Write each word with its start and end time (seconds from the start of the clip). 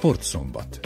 Sportszombat. 0.00 0.79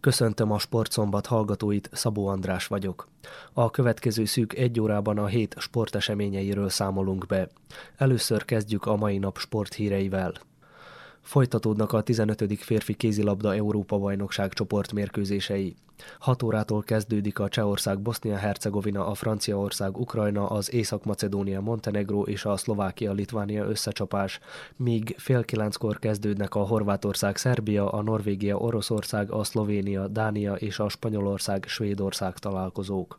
Köszöntöm 0.00 0.50
a 0.52 0.58
Sportszombat 0.58 1.26
hallgatóit, 1.26 1.90
Szabó 1.92 2.26
András 2.26 2.66
vagyok. 2.66 3.08
A 3.52 3.70
következő 3.70 4.24
szűk 4.24 4.54
egy 4.54 4.80
órában 4.80 5.18
a 5.18 5.26
hét 5.26 5.54
sporteseményeiről 5.58 6.68
számolunk 6.68 7.26
be. 7.26 7.48
Először 7.96 8.44
kezdjük 8.44 8.86
a 8.86 8.96
mai 8.96 9.18
nap 9.18 9.38
sporthíreivel. 9.38 10.32
Folytatódnak 11.22 11.92
a 11.92 12.00
15. 12.00 12.58
férfi 12.58 12.94
kézilabda 12.94 13.54
Európa-bajnokság 13.54 14.52
csoportmérkőzései. 14.52 15.74
6 16.18 16.42
órától 16.42 16.82
kezdődik 16.82 17.38
a 17.38 17.48
Csehország, 17.48 18.00
Bosznia-Hercegovina, 18.00 19.06
a 19.06 19.14
Franciaország, 19.14 19.98
Ukrajna, 19.98 20.46
az 20.46 20.72
Észak-Macedónia, 20.72 21.60
Montenegro 21.60 22.22
és 22.22 22.44
a 22.44 22.56
Szlovákia-Litvánia 22.56 23.64
összecsapás, 23.64 24.40
míg 24.76 25.14
fél 25.18 25.44
kilenckor 25.44 25.98
kezdődnek 25.98 26.54
a 26.54 26.66
Horvátország, 26.66 27.36
Szerbia, 27.36 27.90
a 27.90 28.02
Norvégia, 28.02 28.56
Oroszország, 28.56 29.32
a 29.32 29.44
Szlovénia, 29.44 30.08
Dánia 30.08 30.54
és 30.54 30.78
a 30.78 30.88
Spanyolország, 30.88 31.64
Svédország 31.66 32.38
találkozók. 32.38 33.18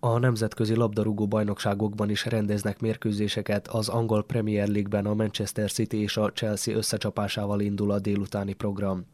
A 0.00 0.18
nemzetközi 0.18 0.74
labdarúgó 0.74 1.26
bajnokságokban 1.26 2.10
is 2.10 2.24
rendeznek 2.24 2.80
mérkőzéseket, 2.80 3.68
az 3.68 3.88
angol 3.88 4.24
Premier 4.24 4.68
League-ben 4.68 5.06
a 5.06 5.14
Manchester 5.14 5.70
City 5.70 6.00
és 6.00 6.16
a 6.16 6.32
Chelsea 6.32 6.76
összecsapásával 6.76 7.60
indul 7.60 7.90
a 7.90 7.98
délutáni 7.98 8.52
program. 8.52 9.04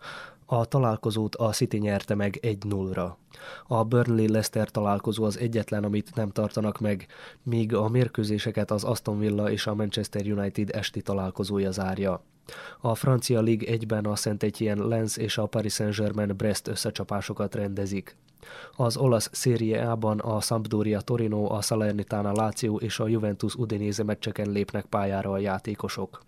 A 0.47 0.65
találkozót 0.65 1.35
a 1.35 1.51
City 1.51 1.79
nyerte 1.79 2.15
meg 2.15 2.39
1-0-ra. 2.43 3.13
A 3.67 3.85
Burnley-Leicester 3.85 4.71
találkozó 4.71 5.25
az 5.25 5.39
egyetlen, 5.39 5.85
amit 5.85 6.15
nem 6.15 6.31
tartanak 6.31 6.79
meg, 6.79 7.07
míg 7.43 7.75
a 7.75 7.89
mérkőzéseket 7.89 8.71
az 8.71 8.85
Aston 8.85 9.19
Villa 9.19 9.51
és 9.51 9.67
a 9.67 9.75
Manchester 9.75 10.27
United 10.27 10.71
esti 10.73 11.03
találkozója 11.03 11.71
zárja. 11.71 12.23
A 12.81 12.95
francia 12.95 13.41
Ligue 13.41 13.77
1-ben 13.79 14.05
a 14.05 14.17
Saint 14.17 14.43
Etienne 14.43 14.85
Lens 14.85 15.17
és 15.17 15.39
a 15.39 15.47
Paris 15.47 15.73
Saint-Germain 15.73 16.37
Brest 16.37 16.69
összecsapásokat 16.69 17.55
rendezik. 17.55 18.17
Az 18.77 18.97
olasz 18.97 19.31
Serie 19.33 19.91
A-ban 19.91 20.19
a 20.19 20.41
Sampdoria 20.41 21.01
Torino, 21.01 21.53
a 21.53 21.63
Salernitana 21.63 22.33
Lazio 22.33 22.77
és 22.77 22.99
a 22.99 23.09
Juventus 23.09 23.55
Udinese 23.55 24.05
meccseken 24.05 24.51
lépnek 24.51 24.85
pályára 24.85 25.31
a 25.31 25.39
játékosok. 25.39 26.21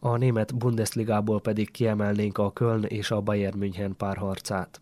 A 0.00 0.16
német 0.16 0.56
Bundesligából 0.56 1.40
pedig 1.40 1.70
kiemelnénk 1.70 2.38
a 2.38 2.52
Köln 2.52 2.84
és 2.84 3.10
a 3.10 3.20
Bayern 3.20 3.58
München 3.58 3.96
párharcát. 3.96 4.80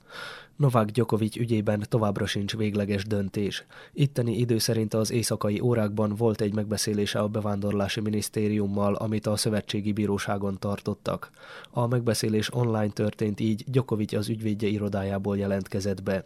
Novák 0.57 0.91
Djokovic 0.91 1.37
ügyében 1.37 1.85
továbbra 1.89 2.27
sincs 2.27 2.57
végleges 2.57 3.05
döntés. 3.05 3.65
Itteni 3.93 4.39
idő 4.39 4.59
szerint 4.59 4.95
az 4.95 5.11
éjszakai 5.11 5.61
órákban 5.61 6.15
volt 6.15 6.41
egy 6.41 6.55
megbeszélése 6.55 7.19
a 7.19 7.29
bevándorlási 7.29 8.01
minisztériummal, 8.01 8.95
amit 8.95 9.27
a 9.27 9.37
szövetségi 9.37 9.93
bíróságon 9.93 10.59
tartottak. 10.59 11.31
A 11.71 11.87
megbeszélés 11.87 12.55
online 12.55 12.91
történt 12.91 13.41
így, 13.41 13.65
Djokovic 13.67 14.13
az 14.13 14.29
ügyvédje 14.29 14.69
irodájából 14.69 15.39
jelentkezett 15.39 16.03
be. 16.03 16.25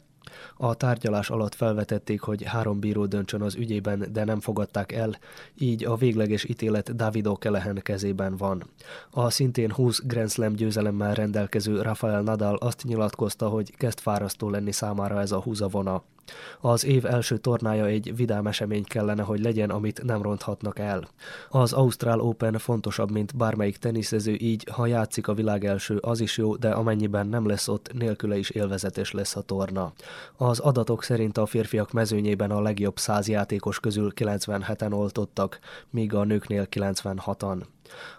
A 0.56 0.74
tárgyalás 0.74 1.30
alatt 1.30 1.54
felvetették, 1.54 2.20
hogy 2.20 2.42
három 2.42 2.80
bíró 2.80 3.06
döntsön 3.06 3.42
az 3.42 3.54
ügyében, 3.54 4.08
de 4.12 4.24
nem 4.24 4.40
fogadták 4.40 4.92
el, 4.92 5.18
így 5.58 5.84
a 5.84 5.96
végleges 5.96 6.44
ítélet 6.44 6.96
Davido 6.96 7.36
Kelehen 7.36 7.80
kezében 7.82 8.36
van. 8.36 8.64
A 9.10 9.30
szintén 9.30 9.72
20 9.72 10.02
Grand 10.04 10.30
Slam 10.30 10.52
győzelemmel 10.52 11.14
rendelkező 11.14 11.82
Rafael 11.82 12.22
Nadal 12.22 12.56
azt 12.56 12.84
nyilatkozta, 12.84 13.48
hogy 13.48 13.76
kezd 13.76 13.98
fárasztó 13.98 14.50
lenni 14.50 14.72
számára 14.72 15.20
ez 15.20 15.32
a 15.32 15.40
húzavona. 15.40 16.02
Az 16.60 16.84
év 16.84 17.06
első 17.06 17.36
tornája 17.36 17.86
egy 17.86 18.16
vidám 18.16 18.46
esemény 18.46 18.84
kellene, 18.84 19.22
hogy 19.22 19.40
legyen, 19.40 19.70
amit 19.70 20.02
nem 20.02 20.22
ronthatnak 20.22 20.78
el. 20.78 21.08
Az 21.48 21.72
Ausztrál 21.72 22.20
Open 22.20 22.58
fontosabb, 22.58 23.10
mint 23.10 23.36
bármelyik 23.36 23.76
teniszező, 23.76 24.34
így 24.34 24.68
ha 24.72 24.86
játszik 24.86 25.28
a 25.28 25.34
világ 25.34 25.64
első, 25.64 25.96
az 25.96 26.20
is 26.20 26.36
jó, 26.36 26.56
de 26.56 26.70
amennyiben 26.70 27.26
nem 27.26 27.46
lesz 27.46 27.68
ott, 27.68 27.92
nélküle 27.92 28.38
is 28.38 28.50
élvezetes 28.50 29.12
lesz 29.12 29.36
a 29.36 29.40
torna. 29.40 29.92
Az 30.36 30.58
adatok 30.58 31.02
szerint 31.02 31.38
a 31.38 31.46
férfiak 31.46 31.92
mezőnyében 31.92 32.50
a 32.50 32.60
legjobb 32.60 32.98
száz 32.98 33.28
játékos 33.28 33.80
közül 33.80 34.12
97-en 34.16 34.92
oltottak, 34.92 35.58
míg 35.90 36.14
a 36.14 36.24
nőknél 36.24 36.66
96-an. 36.70 37.62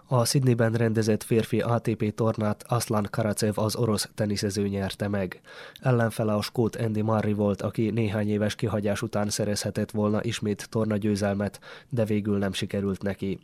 A 0.06 0.24
Sydneyben 0.24 0.72
rendezett 0.72 1.22
férfi 1.22 1.60
ATP 1.60 2.14
tornát 2.14 2.64
Aslan 2.68 3.08
Karacev 3.10 3.58
az 3.58 3.76
orosz 3.76 4.08
teniszező 4.14 4.68
nyerte 4.68 5.08
meg. 5.08 5.40
Ellenfele 5.80 6.34
a 6.34 6.42
skót 6.42 6.76
Andy 6.76 7.02
Murray 7.02 7.32
volt, 7.32 7.62
aki 7.62 7.90
néhány 7.90 8.28
éves 8.28 8.54
kihagyás 8.54 9.02
után 9.02 9.28
szerezhetett 9.30 9.90
volna 9.90 10.22
ismét 10.22 10.68
tornagyőzelmet, 10.70 11.60
de 11.88 12.04
végül 12.04 12.38
nem 12.38 12.52
sikerült 12.52 13.02
neki. 13.02 13.38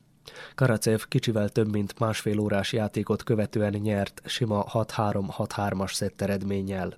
Karacev 0.54 1.00
kicsivel 1.08 1.48
több 1.48 1.72
mint 1.72 1.98
másfél 1.98 2.38
órás 2.38 2.72
játékot 2.72 3.22
követően 3.22 3.72
nyert 3.72 4.22
sima 4.24 4.64
6-3-6-3-as 4.72 5.92
szett 5.92 6.20
eredménnyel. 6.20 6.96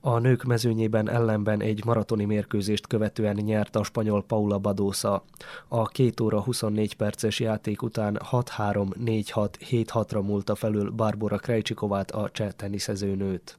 A 0.00 0.18
nők 0.18 0.42
mezőnyében 0.42 1.10
ellenben 1.10 1.60
egy 1.60 1.84
maratoni 1.84 2.24
mérkőzést 2.24 2.86
követően 2.86 3.34
nyert 3.34 3.76
a 3.76 3.82
spanyol 3.82 4.22
Paula 4.22 4.58
Badosa. 4.58 5.24
A 5.68 5.86
két 5.86 6.20
óra 6.20 6.40
24 6.40 6.94
perces 6.94 7.40
játék 7.40 7.82
után 7.82 8.20
6-3-4-6-7-6-ra 8.30 10.22
múlta 10.26 10.54
felül 10.54 10.90
Barbara 10.90 11.36
Krejcsikovát 11.36 12.10
a 12.10 12.30
cseh 12.30 12.50
teniszezőnőt. 12.50 13.58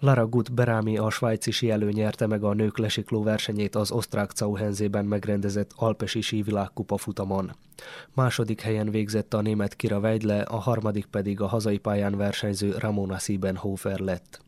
Lara 0.00 0.26
Gut 0.26 0.52
Berámi 0.52 0.98
a 0.98 1.10
svájci 1.10 1.50
síelő 1.50 1.90
nyerte 1.90 2.26
meg 2.26 2.44
a 2.44 2.52
nők 2.52 2.78
lesikló 2.78 3.22
versenyét 3.22 3.74
az 3.74 3.90
osztrák 3.92 4.30
Cauhenzében 4.30 5.04
megrendezett 5.04 5.70
Alpesi 5.76 6.20
sívilágkupa 6.20 6.96
futamon. 6.96 7.52
Második 8.12 8.60
helyen 8.60 8.90
végzett 8.90 9.34
a 9.34 9.40
német 9.40 9.76
Kira 9.76 9.98
Weidle, 9.98 10.40
a 10.40 10.56
harmadik 10.56 11.06
pedig 11.06 11.40
a 11.40 11.46
hazai 11.46 11.78
pályán 11.78 12.16
versenyző 12.16 12.74
Ramona 12.78 13.18
Siebenhofer 13.18 13.98
lett. 13.98 14.40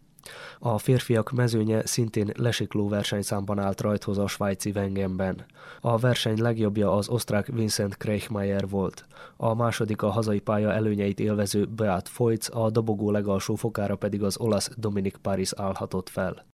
A 0.58 0.78
férfiak 0.78 1.30
mezőnye 1.30 1.86
szintén 1.86 2.30
lesikló 2.36 2.88
versenyszámban 2.88 3.58
állt 3.58 3.80
rajthoz 3.80 4.18
a 4.18 4.26
svájci 4.26 4.70
Wengenben. 4.74 5.44
A 5.80 5.96
verseny 5.96 6.40
legjobbja 6.40 6.92
az 6.92 7.08
osztrák 7.08 7.46
Vincent 7.46 7.96
Kreichmeier 7.96 8.68
volt. 8.68 9.06
A 9.36 9.54
második 9.54 10.02
a 10.02 10.10
hazai 10.10 10.40
pálya 10.40 10.72
előnyeit 10.72 11.20
élvező 11.20 11.64
Beat 11.64 12.08
Feutz, 12.08 12.50
a 12.54 12.70
dobogó 12.70 13.10
legalsó 13.10 13.54
fokára 13.54 13.96
pedig 13.96 14.22
az 14.22 14.38
olasz 14.38 14.70
Dominik 14.76 15.16
Paris 15.16 15.52
állhatott 15.52 16.08
fel. 16.08 16.55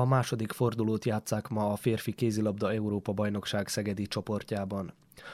A 0.00 0.04
második 0.04 0.52
fordulót 0.52 1.04
játszák 1.04 1.48
ma 1.48 1.72
a 1.72 1.76
férfi 1.76 2.12
kézilabda 2.12 2.72
Európa 2.72 3.12
bajnokság 3.12 3.68
Szegedi 3.68 4.06
csoportjában. 4.06 4.92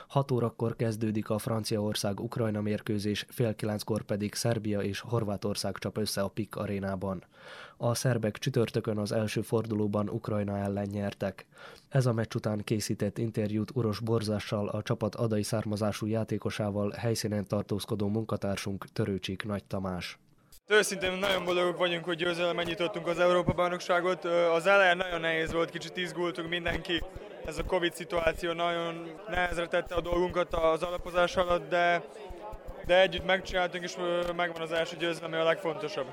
6 0.08 0.30
órakor 0.30 0.76
kezdődik 0.76 1.30
a 1.30 1.38
Franciaország-Ukrajna 1.38 2.60
mérkőzés, 2.60 3.26
fél 3.28 3.54
kilenckor 3.54 4.02
pedig 4.02 4.34
Szerbia 4.34 4.80
és 4.80 5.00
Horvátország 5.00 5.78
csap 5.78 5.96
össze 5.96 6.20
a 6.20 6.28
PIK 6.28 6.56
arénában. 6.56 7.24
A 7.76 7.94
szerbek 7.94 8.38
csütörtökön 8.38 8.98
az 8.98 9.12
első 9.12 9.40
fordulóban 9.40 10.08
Ukrajna 10.08 10.58
ellen 10.58 10.88
nyertek. 10.90 11.46
Ez 11.88 12.06
a 12.06 12.12
meccs 12.12 12.34
után 12.34 12.64
készített 12.64 13.18
interjút 13.18 13.70
Uros 13.74 14.00
Borzással, 14.00 14.68
a 14.68 14.82
csapat 14.82 15.14
adai 15.14 15.42
származású 15.42 16.06
játékosával 16.06 16.90
helyszínen 16.90 17.46
tartózkodó 17.46 18.08
munkatársunk 18.08 18.86
Törőcsik 18.92 19.44
Nagy 19.44 19.64
Tamás. 19.64 20.18
Őszintén 20.68 21.12
nagyon 21.12 21.44
boldogok 21.44 21.76
vagyunk, 21.76 22.04
hogy 22.04 22.16
győzelemmel 22.16 22.64
nyitottunk 22.64 23.06
az 23.06 23.18
Európa-bajnokságot. 23.18 24.24
Az 24.24 24.66
elején 24.66 24.96
nagyon 24.96 25.20
nehéz 25.20 25.52
volt, 25.52 25.70
kicsit 25.70 25.96
izgultunk 25.96 26.48
mindenki. 26.48 27.02
Ez 27.44 27.58
a 27.58 27.64
Covid 27.64 27.94
szituáció 27.94 28.52
nagyon 28.52 29.20
nehezre 29.28 29.66
tette 29.66 29.94
a 29.94 30.00
dolgunkat 30.00 30.54
az 30.54 30.82
alapozás 30.82 31.36
alatt, 31.36 31.68
de, 31.68 32.02
de 32.86 33.00
együtt 33.00 33.26
megcsináltunk, 33.26 33.84
és 33.84 33.96
megvan 34.36 34.62
az 34.62 34.72
első 34.72 34.96
győzelem, 34.96 35.32
ami 35.32 35.40
a 35.40 35.44
legfontosabb. 35.44 36.06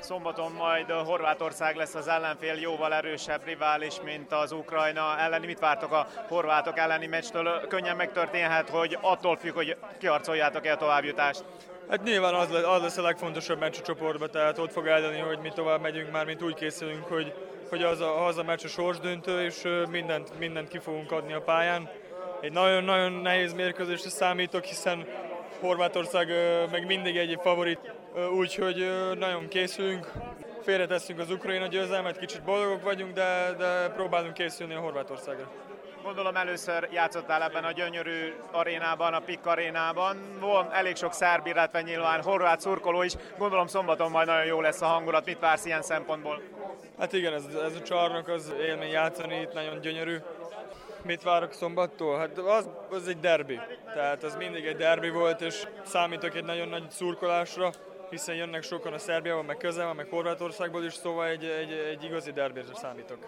Szombaton 0.00 0.52
majd 0.52 0.90
Horvátország 0.90 1.76
lesz 1.76 1.94
az 1.94 2.08
ellenfél, 2.08 2.54
jóval 2.54 2.94
erősebb 2.94 3.44
rivális, 3.44 4.00
mint 4.04 4.32
az 4.32 4.52
Ukrajna 4.52 5.18
elleni. 5.18 5.46
Mit 5.46 5.58
vártok 5.58 5.92
a 5.92 6.06
horvátok 6.28 6.78
elleni 6.78 7.06
meccstől? 7.06 7.66
Könnyen 7.68 7.96
megtörténhet, 7.96 8.68
hogy 8.68 8.98
attól 9.00 9.36
függ, 9.36 9.54
hogy 9.54 9.76
kiharcoljátok-e 9.98 10.72
a 10.72 10.76
továbbjutást. 10.76 11.44
Hát 11.88 12.02
nyilván 12.02 12.34
az 12.34 12.50
lesz, 12.50 12.64
az 12.64 12.82
lesz 12.82 12.96
a 12.96 13.02
legfontosabb 13.02 13.58
meccs 13.58 13.76
a 13.78 13.82
csoportban, 13.82 14.30
tehát 14.30 14.58
ott 14.58 14.72
fog 14.72 14.86
eldönni, 14.86 15.18
hogy 15.18 15.38
mi 15.38 15.50
tovább 15.54 15.80
megyünk, 15.80 16.10
már 16.12 16.24
mint 16.24 16.42
úgy 16.42 16.54
készülünk, 16.54 17.04
hogy, 17.04 17.34
hogy 17.68 17.82
az 17.82 18.00
a 18.00 18.06
haza 18.06 18.42
meccs 18.42 18.64
a 18.64 18.68
sorsdöntő, 18.68 19.44
és 19.44 19.62
mindent, 19.90 20.38
mindent 20.38 20.68
ki 20.68 20.78
fogunk 20.78 21.12
adni 21.12 21.32
a 21.32 21.40
pályán. 21.40 21.90
Egy 22.40 22.52
nagyon-nagyon 22.52 23.12
nehéz 23.12 23.52
mérkőzésre 23.54 24.10
számítok, 24.10 24.64
hiszen 24.64 25.06
Horvátország 25.60 26.28
meg 26.70 26.86
mindig 26.86 27.16
egy 27.16 27.38
favorit, 27.42 27.92
úgyhogy 28.36 28.90
nagyon 29.18 29.48
készülünk. 29.48 30.12
Félretesszünk 30.62 31.18
az 31.18 31.30
Ukrajna 31.30 31.66
győzelmet, 31.66 32.18
kicsit 32.18 32.42
boldogok 32.42 32.82
vagyunk, 32.82 33.12
de, 33.12 33.54
de 33.58 33.88
próbálunk 33.88 34.34
készülni 34.34 34.74
a 34.74 34.80
Horvátországra. 34.80 35.65
Gondolom 36.06 36.36
először 36.36 36.88
játszottál 36.92 37.42
ebben 37.42 37.64
a 37.64 37.72
gyönyörű 37.72 38.34
arénában, 38.50 39.14
a 39.14 39.20
PIK 39.20 39.46
arénában. 39.46 40.16
Van 40.40 40.72
elég 40.72 40.96
sok 40.96 41.12
szerb, 41.12 41.46
illetve 41.46 41.82
nyilván 41.82 42.22
horvát 42.22 42.60
szurkoló 42.60 43.02
is. 43.02 43.12
Gondolom 43.38 43.66
szombaton 43.66 44.10
majd 44.10 44.26
nagyon 44.26 44.44
jó 44.44 44.60
lesz 44.60 44.80
a 44.80 44.86
hangulat. 44.86 45.24
Mit 45.24 45.38
vársz 45.38 45.64
ilyen 45.64 45.82
szempontból? 45.82 46.42
Hát 46.98 47.12
igen, 47.12 47.32
ez, 47.32 47.44
ez 47.44 47.74
a 47.74 47.82
csarnok 47.82 48.28
az 48.28 48.54
élmény 48.60 48.90
játszani 48.90 49.40
itt 49.40 49.52
nagyon 49.52 49.80
gyönyörű. 49.80 50.16
Mit 51.02 51.22
várok 51.22 51.52
szombattól? 51.52 52.18
Hát 52.18 52.38
az, 52.38 52.68
az 52.90 53.08
egy 53.08 53.20
derbi. 53.20 53.60
Tehát 53.94 54.22
az 54.22 54.34
mindig 54.36 54.66
egy 54.66 54.76
derbi 54.76 55.10
volt, 55.10 55.40
és 55.40 55.66
számítok 55.84 56.34
egy 56.34 56.44
nagyon 56.44 56.68
nagy 56.68 56.90
szurkolásra 56.90 57.70
hiszen 58.10 58.34
jönnek 58.34 58.62
sokan 58.62 58.92
a 58.92 58.98
Szerbiában, 58.98 59.44
meg 59.44 59.56
közel 59.56 59.94
meg 59.94 60.06
Horvátországból 60.10 60.84
is, 60.84 60.94
szóval 60.94 61.26
egy, 61.26 61.44
egy, 61.44 61.72
egy 61.72 62.04
igazi 62.04 62.32
derbére 62.32 62.74
számítok. 62.74 63.18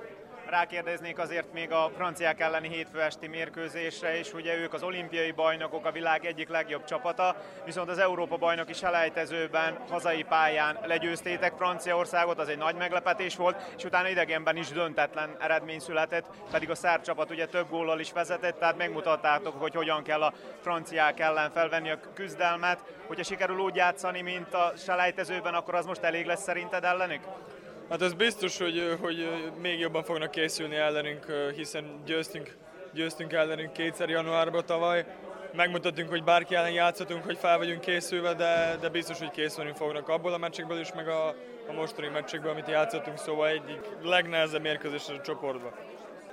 Rákérdeznék 0.50 1.18
azért 1.18 1.52
még 1.52 1.72
a 1.72 1.90
franciák 1.96 2.40
elleni 2.40 2.68
hétfő 2.68 3.00
esti 3.02 3.26
mérkőzésre 3.26 4.18
is, 4.18 4.32
ugye 4.32 4.56
ők 4.56 4.74
az 4.74 4.82
olimpiai 4.82 5.30
bajnokok, 5.30 5.86
a 5.86 5.92
világ 5.92 6.24
egyik 6.24 6.48
legjobb 6.48 6.84
csapata, 6.84 7.36
viszont 7.64 7.88
az 7.88 7.98
Európa 7.98 8.36
bajnoki 8.36 8.72
selejtezőben 8.72 9.78
hazai 9.90 10.22
pályán 10.22 10.78
legyőztétek 10.84 11.52
Franciaországot, 11.56 12.38
az 12.38 12.48
egy 12.48 12.58
nagy 12.58 12.74
meglepetés 12.74 13.36
volt, 13.36 13.72
és 13.76 13.84
utána 13.84 14.08
idegenben 14.08 14.56
is 14.56 14.68
döntetlen 14.68 15.36
eredmény 15.40 15.78
született, 15.78 16.26
pedig 16.50 16.70
a 16.70 16.74
szárd 16.74 17.02
csapat 17.02 17.30
ugye 17.30 17.46
több 17.46 17.68
góllal 17.68 18.00
is 18.00 18.12
vezetett, 18.12 18.58
tehát 18.58 18.76
megmutattátok, 18.76 19.60
hogy 19.60 19.74
hogyan 19.74 20.02
kell 20.02 20.22
a 20.22 20.32
franciák 20.60 21.20
ellen 21.20 21.50
felvenni 21.50 21.90
a 21.90 22.00
küzdelmet. 22.14 22.78
Hogyha 23.06 23.24
sikerül 23.24 23.58
úgy 23.58 23.74
játszani, 23.74 24.20
mint 24.20 24.54
a 24.54 24.72
selejtezőben, 24.76 25.54
akkor 25.54 25.74
az 25.74 25.86
most 25.86 26.02
elég 26.02 26.26
lesz 26.26 26.42
szerinted 26.42 26.84
ellenük? 26.84 27.22
Hát 27.90 28.02
ez 28.02 28.14
biztos, 28.14 28.58
hogy, 28.58 28.96
hogy 29.00 29.50
még 29.60 29.78
jobban 29.78 30.02
fognak 30.02 30.30
készülni 30.30 30.76
ellenünk, 30.76 31.26
hiszen 31.56 32.02
győztünk, 32.06 32.56
győztünk 32.92 33.32
ellenünk 33.32 33.72
kétszer 33.72 34.08
januárban 34.08 34.64
tavaly. 34.66 35.06
Megmutattunk, 35.52 36.08
hogy 36.08 36.24
bárki 36.24 36.54
ellen 36.54 36.72
játszhatunk, 36.72 37.24
hogy 37.24 37.38
fel 37.38 37.58
vagyunk 37.58 37.80
készülve, 37.80 38.34
de, 38.34 38.76
de 38.80 38.88
biztos, 38.88 39.18
hogy 39.18 39.30
készülni 39.30 39.72
fognak 39.74 40.08
abból 40.08 40.32
a 40.32 40.38
meccsekből 40.38 40.80
is, 40.80 40.92
meg 40.92 41.08
a, 41.08 41.28
a 41.68 41.72
mostani 41.72 42.08
meccsekből, 42.08 42.50
amit 42.50 42.68
játszottunk, 42.68 43.18
szóval 43.18 43.48
egyik 43.48 43.80
legnehezebb 44.02 44.62
mérkőzés 44.62 45.08
a 45.08 45.20
csoportban 45.20 45.72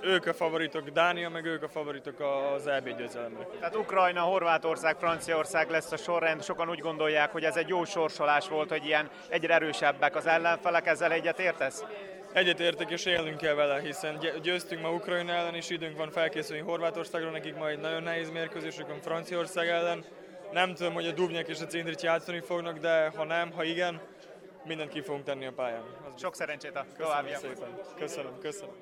ők 0.02 0.26
a 0.26 0.34
favoritok, 0.34 0.88
Dánia, 0.88 1.28
meg 1.28 1.44
ők 1.44 1.62
a 1.62 1.68
favoritok 1.68 2.20
az 2.54 2.66
EB 2.66 2.96
győzelemre. 2.96 3.46
Tehát 3.58 3.76
Ukrajna, 3.76 4.20
Horvátország, 4.20 4.96
Franciaország 4.96 5.70
lesz 5.70 5.92
a 5.92 5.96
sorrend. 5.96 6.42
Sokan 6.42 6.70
úgy 6.70 6.78
gondolják, 6.78 7.32
hogy 7.32 7.44
ez 7.44 7.56
egy 7.56 7.68
jó 7.68 7.84
sorsolás 7.84 8.48
volt, 8.48 8.70
hogy 8.70 8.84
ilyen 8.84 9.10
egyre 9.28 9.54
erősebbek 9.54 10.16
az 10.16 10.26
ellenfelek. 10.26 10.86
Ezzel 10.86 11.12
egyet 11.12 11.38
értesz? 11.38 11.84
Egyet 12.32 12.60
értek 12.60 12.90
és 12.90 13.04
élnünk 13.04 13.36
kell 13.36 13.54
vele, 13.54 13.80
hiszen 13.80 14.18
győztünk 14.42 14.82
ma 14.82 14.92
Ukrajna 14.92 15.32
ellen, 15.32 15.54
és 15.54 15.70
időnk 15.70 15.96
van 15.96 16.10
felkészülni 16.10 16.62
Horvátországra, 16.62 17.30
nekik 17.30 17.56
majd 17.56 17.80
nagyon 17.80 18.02
nehéz 18.02 18.30
mérkőzésük 18.30 18.88
van 18.88 19.00
Franciaország 19.00 19.68
ellen. 19.68 20.04
Nem 20.52 20.74
tudom, 20.74 20.92
hogy 20.92 21.06
a 21.06 21.12
Dubnyek 21.12 21.48
és 21.48 21.60
a 21.60 21.66
Cindric 21.66 22.02
játszani 22.02 22.40
fognak, 22.40 22.78
de 22.78 23.12
ha 23.16 23.24
nem, 23.24 23.52
ha 23.52 23.64
igen, 23.64 24.00
mindent 24.64 24.90
ki 24.90 25.00
fogunk 25.00 25.24
tenni 25.24 25.46
a 25.46 25.52
pályán. 25.52 25.82
Az 26.14 26.20
Sok 26.20 26.34
szerencsét 26.34 26.76
a 26.76 26.86
Köszönöm 26.96 27.34
szépen. 27.34 27.80
Köszönöm, 27.98 28.38
köszönöm. 28.38 28.74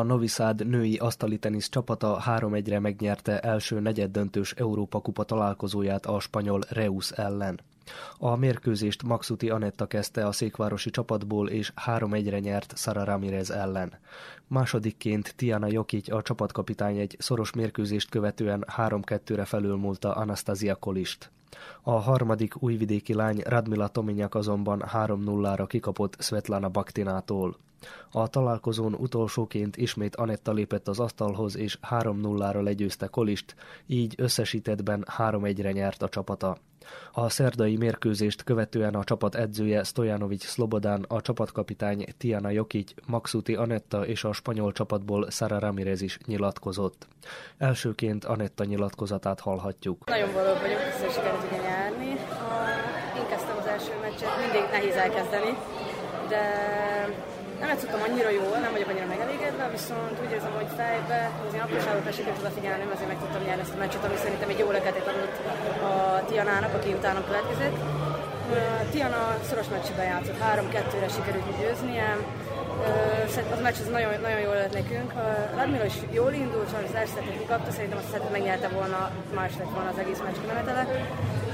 A 0.00 0.02
Noviszád 0.02 0.66
női 0.66 0.96
asztali 0.96 1.38
tenisz 1.38 1.68
csapata 1.68 2.22
3-1-re 2.26 2.78
megnyerte 2.78 3.40
első 3.40 3.80
negyeddöntős 3.80 4.52
Európa 4.52 5.00
kupa 5.00 5.24
találkozóját 5.24 6.06
a 6.06 6.20
spanyol 6.20 6.60
Reus 6.68 7.10
ellen. 7.10 7.60
A 8.18 8.36
mérkőzést 8.36 9.02
Maxuti 9.02 9.50
Anetta 9.50 9.86
kezdte 9.86 10.26
a 10.26 10.32
székvárosi 10.32 10.90
csapatból, 10.90 11.48
és 11.48 11.72
3-1-re 11.86 12.38
nyert 12.38 12.76
Sara 12.76 13.04
Ramirez 13.04 13.50
ellen. 13.50 13.92
Másodikként 14.46 15.34
Tiana 15.36 15.66
Jokic 15.70 16.12
a 16.12 16.22
csapatkapitány 16.22 16.98
egy 16.98 17.16
szoros 17.18 17.52
mérkőzést 17.52 18.08
követően 18.08 18.64
3-2-re 18.76 19.44
felülmúlta 19.44 20.14
Anastasia 20.14 20.74
Kolist. 20.74 21.30
A 21.82 21.90
harmadik 21.90 22.62
újvidéki 22.62 23.14
lány 23.14 23.42
Radmila 23.46 23.88
Tominyak 23.88 24.34
azonban 24.34 24.84
3-0-ra 24.92 25.64
kikapott 25.68 26.16
Svetlana 26.18 26.68
Baktinától. 26.68 27.56
A 28.10 28.28
találkozón 28.28 28.94
utolsóként 28.94 29.76
ismét 29.76 30.16
Anetta 30.16 30.52
lépett 30.52 30.88
az 30.88 31.00
asztalhoz, 31.00 31.56
és 31.56 31.78
3-0-ra 31.90 32.62
legyőzte 32.62 33.06
Kolist, 33.06 33.54
így 33.86 34.14
összesítettben 34.16 35.06
3-1-re 35.18 35.72
nyert 35.72 36.02
a 36.02 36.08
csapata. 36.08 36.56
A 37.12 37.28
szerdai 37.28 37.76
mérkőzést 37.76 38.44
követően 38.44 38.94
a 38.94 39.04
csapat 39.04 39.34
edzője 39.34 39.82
Stojanovic 39.82 40.44
Slobodán, 40.44 41.04
a 41.08 41.20
csapatkapitány 41.20 42.04
Tiana 42.18 42.50
Jokic, 42.50 42.92
Maxuti 43.06 43.54
Anetta 43.54 44.06
és 44.06 44.24
a 44.24 44.32
spanyol 44.32 44.72
csapatból 44.72 45.30
Sara 45.30 45.58
Ramirez 45.58 46.00
is 46.00 46.18
nyilatkozott. 46.26 47.06
Elsőként 47.58 48.24
Anetta 48.24 48.64
nyilatkozatát 48.64 49.40
hallhatjuk. 49.40 50.04
Nagyon 50.06 50.32
boldog 50.32 50.60
vagyok, 50.60 50.78
hogy 50.78 51.10
sikerült 51.10 51.44
ugye 51.48 51.60
nyerni. 51.62 52.08
Én 53.16 53.26
kezdtem 53.28 53.56
az 53.58 53.66
első 53.66 53.92
meccset, 54.00 54.28
mindig 54.40 54.70
nehéz 54.70 54.94
elkezdeni, 54.94 55.50
de 56.28 56.42
nem 57.60 57.68
játszottam 57.68 58.02
annyira 58.08 58.30
jól, 58.40 58.56
nem 58.64 58.72
vagyok 58.74 58.88
annyira 58.92 59.12
megelégedve, 59.14 59.64
viszont 59.78 60.16
úgy 60.22 60.32
érzem, 60.36 60.54
hogy 60.60 60.70
fejbe, 60.80 61.20
az 61.46 61.54
én 61.56 61.64
apróságokra 61.66 62.12
sikerült 62.16 62.42
odafigyelni, 62.42 62.84
azért 62.94 63.12
meg 63.12 63.18
tudtam 63.22 63.42
nyerni 63.42 63.62
ezt 63.66 63.76
a 63.76 63.82
meccset, 63.82 64.04
ami 64.06 64.16
szerintem 64.24 64.48
egy 64.52 64.60
jó 64.62 64.68
leketet 64.76 65.06
adott 65.12 65.36
a 65.90 65.94
Tianának, 66.28 66.72
aki 66.78 66.90
utána 66.98 67.26
következett. 67.28 67.76
Tiana 68.92 69.22
szoros 69.48 69.68
meccsben 69.74 70.06
játszott, 70.12 70.38
3-2-re 70.52 71.08
sikerült 71.16 71.48
győznie, 71.58 72.08
Szerintem 73.32 73.56
az 73.58 73.62
meccs 73.66 73.80
az 73.84 73.88
nagyon, 73.96 74.12
nagyon 74.28 74.40
jól 74.48 74.54
lett 74.62 74.76
nekünk. 74.80 75.10
Radmila 75.56 75.84
is 75.92 75.96
jól 76.10 76.32
indult, 76.32 76.70
sajnos 76.70 76.90
az 76.90 77.00
első 77.00 77.12
szettet 77.14 77.38
kikapta, 77.38 77.70
szerintem 77.76 77.98
azt 77.98 78.10
szettet 78.12 78.32
megnyerte 78.36 78.68
volna, 78.78 79.00
más 79.40 79.52
lett 79.58 79.72
volna 79.76 79.90
az 79.94 79.98
egész 80.02 80.20
meccs 80.26 80.38
kimenetele. 80.40 80.82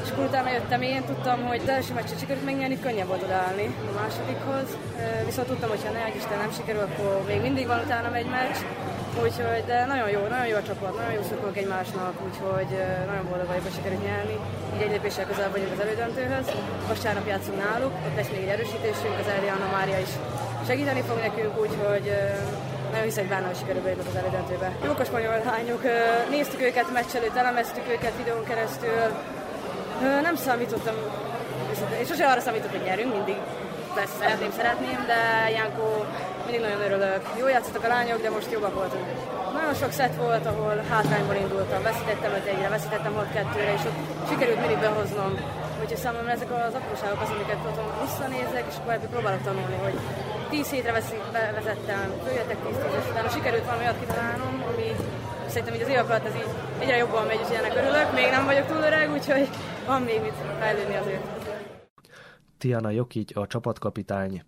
És 0.04 0.08
akkor 0.10 0.24
utána 0.24 0.50
jöttem 0.56 0.82
én, 0.82 1.02
tudtam, 1.10 1.38
hogy 1.50 1.60
az 1.62 1.68
első 1.68 1.92
meccset 1.94 2.18
sikerült 2.18 2.44
megnyerni, 2.44 2.80
könnyebb 2.80 3.10
volt 3.12 3.22
odaállni 3.22 3.66
a 3.90 3.92
másodikhoz. 4.00 4.68
Viszont 5.28 5.46
tudtam, 5.48 5.68
hogy 5.68 5.84
ha 5.86 5.92
ne, 5.92 6.04
Isten 6.18 6.38
nem 6.38 6.52
sikerül, 6.56 6.84
akkor 6.88 7.12
még 7.30 7.40
mindig 7.40 7.66
van 7.66 7.80
utána 7.84 8.14
egy 8.14 8.30
meccs. 8.38 8.58
Úgyhogy, 9.24 9.62
de 9.70 9.76
nagyon 9.92 10.08
jó, 10.14 10.20
nagyon 10.34 10.48
jó 10.52 10.56
a 10.56 10.68
csapat, 10.68 10.96
nagyon 10.96 11.14
jó 11.18 11.22
szurkolunk 11.28 11.56
egymásnak, 11.62 12.14
úgyhogy 12.26 12.70
nagyon 13.10 13.24
boldog 13.28 13.46
vagyok, 13.50 13.62
hogy 13.62 13.76
sikerült 13.78 14.04
nyerni. 14.08 14.36
Így 14.74 14.82
egy 14.86 14.92
lépéssel 14.94 15.26
közel 15.30 15.50
vagyunk 15.50 15.72
az 15.72 15.80
elődöntőhöz. 15.84 16.46
Vasárnap 16.88 17.26
játszunk 17.26 17.58
náluk, 17.64 17.92
ott 18.06 18.16
lesz 18.16 18.32
még 18.32 18.42
egy 18.42 18.54
erősítésünk, 18.56 19.14
az 19.22 19.28
Eliana 19.38 19.68
Mária 19.76 19.98
is 20.06 20.12
segíteni 20.66 21.02
fog 21.08 21.18
nekünk, 21.18 21.54
úgyhogy 21.60 22.06
nagyon 22.90 23.04
hiszek 23.10 23.28
benne, 23.28 23.46
hogy 23.46 23.56
sikerül 23.56 23.82
bejutnak 23.82 24.06
az 24.12 24.16
elődöntőbe. 24.20 24.68
Jók 24.84 25.00
a 25.00 25.04
spanyol 25.04 25.42
lányok, 25.44 25.82
néztük 26.30 26.60
őket 26.68 26.92
meccs 26.92 27.14
előtt, 27.18 27.36
elemeztük 27.36 27.86
őket 27.94 28.16
videón 28.16 28.44
keresztül, 28.44 29.00
nem 30.22 30.36
számítottam, 30.36 30.94
és 32.00 32.06
sose 32.08 32.26
arra 32.26 32.40
számítok, 32.40 32.70
hogy 32.70 32.84
nyerünk, 32.88 33.12
mindig 33.14 33.38
persze 33.94 34.14
szeretném, 34.20 34.52
szeretném, 34.60 34.98
de 35.12 35.20
ilyenkor 35.54 36.06
mindig 36.46 36.60
nagyon 36.66 36.80
örülök. 36.88 37.22
Jó 37.40 37.46
játszottak 37.54 37.84
a 37.84 37.88
lányok, 37.96 38.20
de 38.22 38.30
most 38.30 38.52
jobbak 38.52 38.74
voltunk. 38.80 39.04
Nagyon 39.58 39.74
sok 39.82 39.92
szett 40.00 40.16
volt, 40.24 40.46
ahol 40.46 40.76
hátrányból 40.90 41.36
indultam, 41.44 41.82
veszítettem 41.82 42.32
5 42.32 42.46
egyre, 42.52 42.68
veszítettem 42.68 43.14
6 43.14 43.32
2 43.32 43.60
és 43.76 43.82
ott 43.88 44.00
sikerült 44.28 44.60
mindig 44.60 44.78
behoznom. 44.86 45.32
Úgyhogy 45.80 46.02
számomra 46.04 46.30
ezek 46.30 46.50
az 46.50 46.74
apróságok 46.80 47.20
az, 47.22 47.30
amiket 47.34 47.60
otthon 47.68 47.90
visszanézek, 48.04 48.64
és 48.70 48.76
akkor 48.80 48.92
ebből 48.92 49.12
próbálok 49.14 49.42
tanulni, 49.48 49.78
hogy 49.86 49.96
10 50.50 50.70
hétre 50.70 50.92
vezettem, 51.58 52.12
följöttek 52.24 52.56
10 52.66 52.76
10 52.76 52.94
és 53.00 53.10
utána 53.10 53.28
sikerült 53.28 53.64
valami 53.64 53.82
olyat 53.82 54.00
kitalálnom, 54.00 54.64
ami 54.72 54.88
szerintem 55.46 55.74
így 55.74 55.82
az 55.82 55.88
évek 55.88 56.08
alatt 56.08 56.26
ez 56.26 56.34
így 56.34 56.50
egyre 56.78 56.96
jobban 56.96 57.26
megy, 57.26 57.40
és 57.48 57.56
ennek 57.56 57.76
örülök. 57.76 58.12
Még 58.12 58.30
nem 58.30 58.44
vagyok 58.44 58.66
túl 58.66 58.82
öreg, 58.82 59.12
úgyhogy 59.12 59.48
van 59.86 60.02
még 60.02 60.20
mit 60.20 60.34
fejlődni 60.60 60.96
azért. 60.96 61.45
Tiana 62.58 62.90
Jokic, 62.90 63.36
a 63.36 63.46
csapatkapitány. 63.46 64.42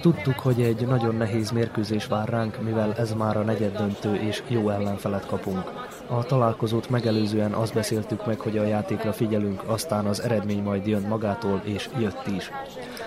Tudtuk, 0.00 0.38
hogy 0.38 0.62
egy 0.62 0.86
nagyon 0.86 1.14
nehéz 1.14 1.50
mérkőzés 1.50 2.06
vár 2.06 2.28
ránk, 2.28 2.62
mivel 2.62 2.94
ez 2.94 3.12
már 3.12 3.36
a 3.36 3.42
negyed 3.42 3.76
döntő 3.76 4.14
és 4.14 4.42
jó 4.48 4.68
ellenfelet 4.68 5.26
kapunk. 5.26 5.72
A 6.06 6.22
találkozót 6.24 6.90
megelőzően 6.90 7.52
azt 7.52 7.74
beszéltük 7.74 8.26
meg, 8.26 8.40
hogy 8.40 8.58
a 8.58 8.64
játékra 8.64 9.12
figyelünk, 9.12 9.62
aztán 9.66 10.06
az 10.06 10.22
eredmény 10.22 10.62
majd 10.62 10.86
jön 10.86 11.02
magától, 11.02 11.60
és 11.64 11.88
jött 11.98 12.26
is. 12.26 12.50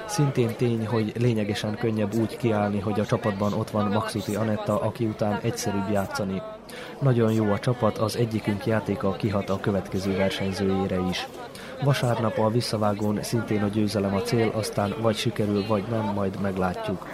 Szintén 0.05 0.55
tény, 0.55 0.87
hogy 0.87 1.11
lényegesen 1.17 1.75
könnyebb 1.75 2.13
úgy 2.13 2.37
kiállni, 2.37 2.79
hogy 2.79 2.99
a 2.99 3.05
csapatban 3.05 3.53
ott 3.53 3.69
van 3.69 3.91
Maxuti 3.91 4.35
Anetta, 4.35 4.81
aki 4.81 5.05
után 5.05 5.39
egyszerűbb 5.41 5.89
játszani. 5.91 6.41
Nagyon 7.01 7.31
jó 7.31 7.51
a 7.51 7.59
csapat, 7.59 7.97
az 7.97 8.15
egyikünk 8.15 8.65
játéka 8.65 9.11
kihat 9.11 9.49
a 9.49 9.59
következő 9.59 10.15
versenyzőjére 10.15 10.99
is. 11.09 11.27
Vasárnap 11.83 12.37
a 12.37 12.49
visszavágón 12.49 13.23
szintén 13.23 13.63
a 13.63 13.67
győzelem 13.67 14.15
a 14.15 14.21
cél, 14.21 14.51
aztán 14.53 14.93
vagy 15.01 15.15
sikerül, 15.15 15.65
vagy 15.67 15.83
nem, 15.89 16.03
majd 16.03 16.41
meglátjuk. 16.41 17.07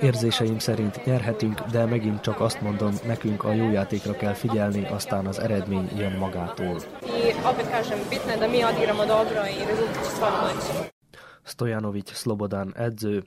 Érzéseim 0.00 0.58
szerint 0.58 1.04
nyerhetünk, 1.04 1.60
de 1.60 1.84
megint 1.84 2.20
csak 2.20 2.40
azt 2.40 2.60
mondom, 2.60 2.94
nekünk 3.06 3.44
a 3.44 3.52
jó 3.52 3.70
játékra 3.70 4.12
kell 4.12 4.32
figyelni, 4.32 4.86
aztán 4.90 5.26
az 5.26 5.38
eredmény 5.38 5.90
jön 5.96 6.12
magától. 6.12 6.76
Stojanović 11.44 12.08
Slobodan 12.12 12.74
edző, 12.76 13.24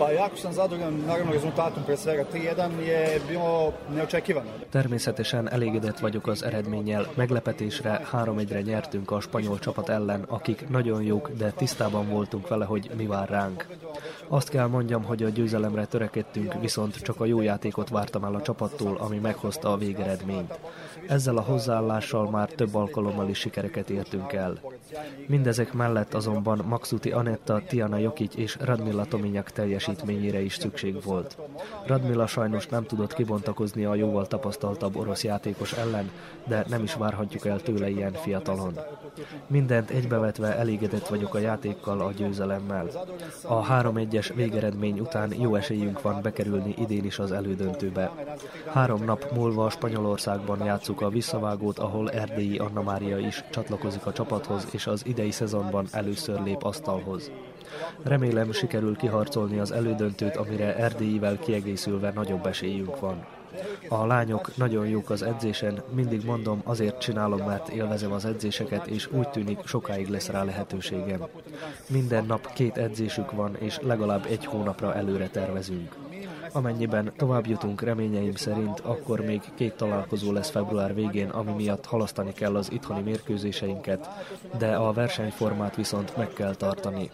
Pa 0.00 0.10
jako 0.10 0.36
sam 0.36 0.52
zadovoljan, 0.52 1.04
naravno 1.06 1.32
rezultatom 1.32 1.84
pre 1.84 1.96
svega 1.96 2.24
3-1 2.24 2.80
je 2.80 3.20
bilo 3.28 3.72
neočekivano. 3.94 4.48
Természetesen 4.70 5.52
elégedett 5.52 5.98
vagyok 5.98 6.26
az 6.26 6.42
eredménnyel. 6.42 7.06
Meglepetésre 7.14 8.00
3-1-re 8.12 8.60
nyertünk 8.60 9.10
a 9.10 9.20
spanyol 9.20 9.58
csapat 9.58 9.88
ellen, 9.88 10.24
akik 10.28 10.68
nagyon 10.68 11.02
jók, 11.02 11.30
de 11.30 11.50
tisztában 11.50 12.08
voltunk 12.08 12.48
vele, 12.48 12.64
hogy 12.64 12.90
mi 12.96 13.06
vár 13.06 13.28
ránk. 13.28 13.66
Azt 14.28 14.48
kell 14.48 14.66
mondjam, 14.66 15.04
hogy 15.04 15.22
a 15.22 15.28
győzelemre 15.28 15.84
törekedtünk, 15.84 16.54
viszont 16.60 16.96
csak 16.96 17.20
a 17.20 17.24
jó 17.24 17.40
játékot 17.40 17.88
vártam 17.88 18.24
el 18.24 18.34
a 18.34 18.42
csapattól, 18.42 18.96
ami 19.00 19.18
meghozta 19.18 19.72
a 19.72 19.76
végeredményt. 19.76 20.58
Ezzel 21.06 21.36
a 21.36 21.40
hozzáállással 21.40 22.30
már 22.30 22.48
több 22.48 22.74
alkalommal 22.74 23.28
is 23.28 23.38
sikereket 23.38 23.90
értünk 23.90 24.32
el. 24.32 24.60
Mindezek 25.26 25.72
mellett 25.72 26.14
azonban 26.14 26.64
Maxuti 26.68 27.10
Anetta, 27.10 27.62
Tiana 27.68 27.96
Jokic 27.96 28.34
és 28.34 28.56
Radmila 28.60 29.04
Tominyak 29.04 29.50
teljesítményére 29.50 30.40
is 30.40 30.54
szükség 30.54 31.02
volt. 31.02 31.36
Radmila 31.86 32.26
sajnos 32.26 32.66
nem 32.66 32.84
tudott 32.84 33.14
kibontakozni 33.14 33.84
a 33.84 33.94
jóval 33.94 34.26
tapasztaltabb 34.26 34.96
orosz 34.96 35.24
játékos 35.24 35.72
ellen, 35.72 36.10
de 36.46 36.64
nem 36.68 36.82
is 36.82 36.94
várhatjuk 36.94 37.46
el 37.46 37.60
tőle 37.60 37.88
ilyen 37.88 38.12
fiatalon. 38.12 38.78
Mindent 39.46 39.90
egybevetve 39.90 40.56
elégedett 40.56 41.08
vagyok 41.08 41.34
a 41.34 41.38
játékkal, 41.38 42.00
a 42.00 42.12
győzelemmel. 42.12 42.86
A 43.42 43.66
3-1-es 43.66 44.32
végeredmény 44.34 45.00
után 45.00 45.32
jó 45.38 45.54
esélyünk 45.54 46.02
van 46.02 46.22
bekerülni 46.22 46.74
idén 46.78 47.04
is 47.04 47.18
az 47.18 47.32
elődöntőbe. 47.32 48.12
Három 48.66 49.04
nap 49.04 49.32
múlva 49.34 49.70
Spanyolországban 49.70 50.64
játszuk 50.90 51.08
a 51.08 51.14
visszavágót, 51.14 51.78
ahol 51.78 52.10
Erdélyi 52.10 52.58
Anna 52.58 52.82
Mária 52.82 53.18
is 53.18 53.44
csatlakozik 53.50 54.06
a 54.06 54.12
csapathoz, 54.12 54.66
és 54.70 54.86
az 54.86 55.06
idei 55.06 55.30
szezonban 55.30 55.86
először 55.90 56.42
lép 56.42 56.62
asztalhoz. 56.62 57.30
Remélem 58.02 58.52
sikerül 58.52 58.96
kiharcolni 58.96 59.58
az 59.58 59.70
elődöntőt, 59.70 60.36
amire 60.36 60.76
Erdélyivel 60.76 61.38
kiegészülve 61.38 62.12
nagyobb 62.14 62.46
esélyünk 62.46 63.00
van. 63.00 63.26
A 63.88 64.06
lányok 64.06 64.56
nagyon 64.56 64.86
jók 64.86 65.10
az 65.10 65.22
edzésen, 65.22 65.82
mindig 65.94 66.24
mondom, 66.24 66.60
azért 66.64 67.00
csinálom, 67.00 67.46
mert 67.46 67.68
élvezem 67.68 68.12
az 68.12 68.24
edzéseket, 68.24 68.86
és 68.86 69.08
úgy 69.12 69.28
tűnik, 69.28 69.66
sokáig 69.66 70.08
lesz 70.08 70.28
rá 70.28 70.44
lehetőségem. 70.44 71.20
Minden 71.88 72.24
nap 72.24 72.52
két 72.52 72.76
edzésük 72.76 73.32
van, 73.32 73.56
és 73.58 73.78
legalább 73.82 74.26
egy 74.26 74.44
hónapra 74.44 74.94
előre 74.94 75.28
tervezünk. 75.28 75.96
Amennyiben 76.52 77.12
tovább 77.16 77.46
jutunk 77.46 77.82
reményeim 77.82 78.34
szerint, 78.34 78.80
akkor 78.80 79.20
még 79.20 79.40
két 79.54 79.76
találkozó 79.76 80.32
lesz 80.32 80.50
február 80.50 80.94
végén, 80.94 81.28
ami 81.28 81.52
miatt 81.52 81.86
halasztani 81.86 82.32
kell 82.32 82.56
az 82.56 82.72
itthoni 82.72 83.02
mérkőzéseinket, 83.02 84.08
de 84.58 84.74
a 84.74 84.92
versenyformát 84.92 85.76
viszont 85.76 86.16
meg 86.16 86.28
kell 86.32 86.54
tartani. 86.54 87.10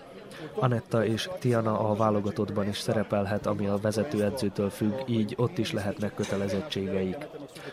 Anetta 0.54 1.04
és 1.04 1.28
Tiana 1.38 1.78
a 1.78 1.94
válogatottban 1.94 2.68
is 2.68 2.78
szerepelhet, 2.78 3.46
ami 3.46 3.66
a 3.66 3.78
vezetőedzőtől 3.82 4.70
függ, 4.70 4.92
így 5.06 5.34
ott 5.36 5.58
is 5.58 5.72
lehetnek 5.72 6.14
kötelezettségeik. 6.14 7.16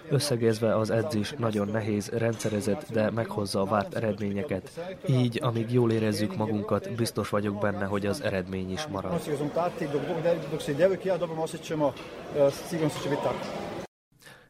Összegezve 0.09 0.75
az 0.75 0.89
edzés 0.89 1.33
nagyon 1.37 1.67
nehéz, 1.67 2.09
rendszerezett, 2.09 2.85
de 2.91 3.11
meghozza 3.11 3.61
a 3.61 3.65
várt 3.65 3.95
eredményeket. 3.95 4.69
Így, 5.07 5.39
amíg 5.43 5.71
jól 5.71 5.91
érezzük 5.91 6.35
magunkat, 6.35 6.95
biztos 6.95 7.29
vagyok 7.29 7.59
benne, 7.59 7.85
hogy 7.85 8.05
az 8.05 8.21
eredmény 8.21 8.71
is 8.71 8.87
marad. 8.87 9.21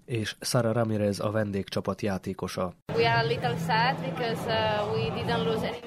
És 0.06 0.36
Sara 0.40 0.72
Ramirez 0.72 1.20
a 1.20 1.32
vendégcsapat 1.32 2.02
játékosa. 2.02 2.74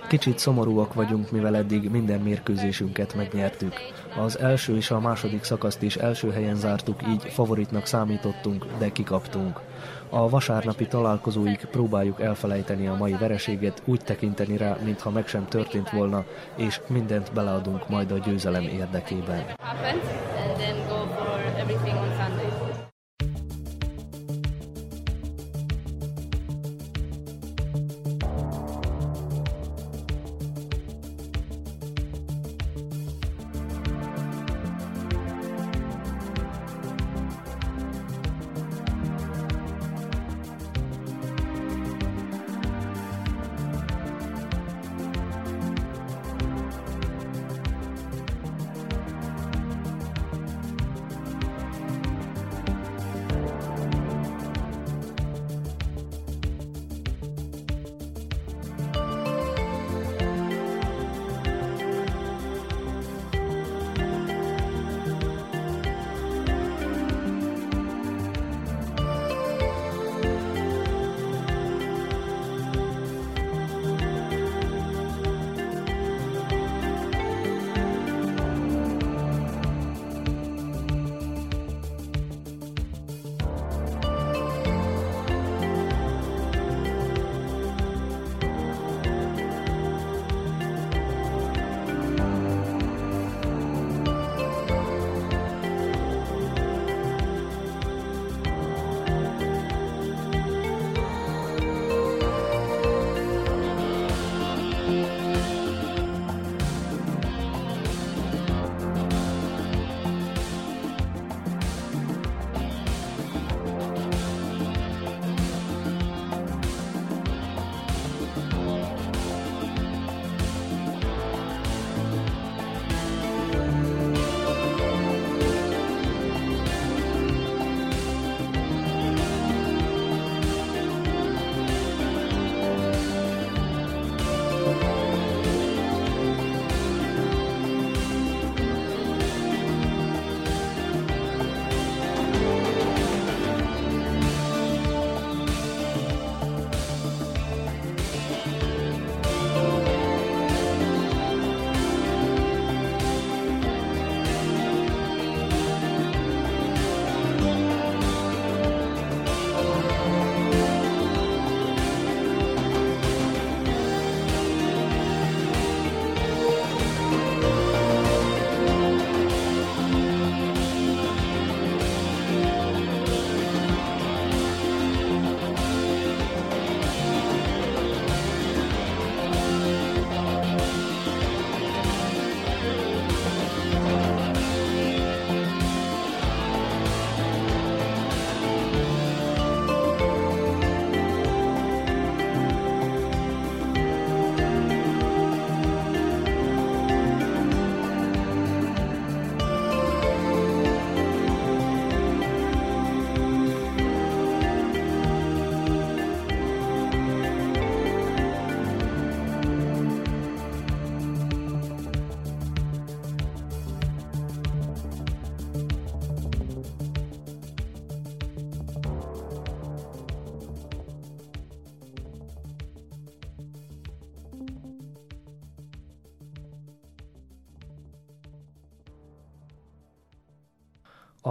Kicsit 0.09 0.39
szomorúak 0.39 0.95
vagyunk, 0.95 1.31
mivel 1.31 1.57
eddig 1.57 1.91
minden 1.91 2.21
mérkőzésünket 2.21 3.15
megnyertük. 3.15 3.73
Az 4.19 4.39
első 4.39 4.77
és 4.77 4.91
a 4.91 5.01
második 5.01 5.45
szakaszt 5.45 5.83
is 5.83 5.97
első 5.97 6.31
helyen 6.31 6.57
zártuk, 6.57 7.01
így 7.09 7.23
favoritnak 7.23 7.87
számítottunk, 7.87 8.67
de 8.79 8.93
kikaptunk. 8.93 9.61
A 10.11 10.29
vasárnapi 10.29 10.87
találkozóig 10.87 11.59
próbáljuk 11.71 12.21
elfelejteni 12.21 12.87
a 12.87 12.95
mai 12.95 13.13
vereséget, 13.13 13.83
úgy 13.85 14.01
tekinteni 14.01 14.57
rá, 14.57 14.77
mintha 14.85 15.11
meg 15.11 15.27
sem 15.27 15.49
történt 15.49 15.91
volna, 15.91 16.25
és 16.57 16.81
mindent 16.87 17.33
beleadunk 17.33 17.89
majd 17.89 18.11
a 18.11 18.19
győzelem 18.19 18.63
érdekében. 18.63 19.45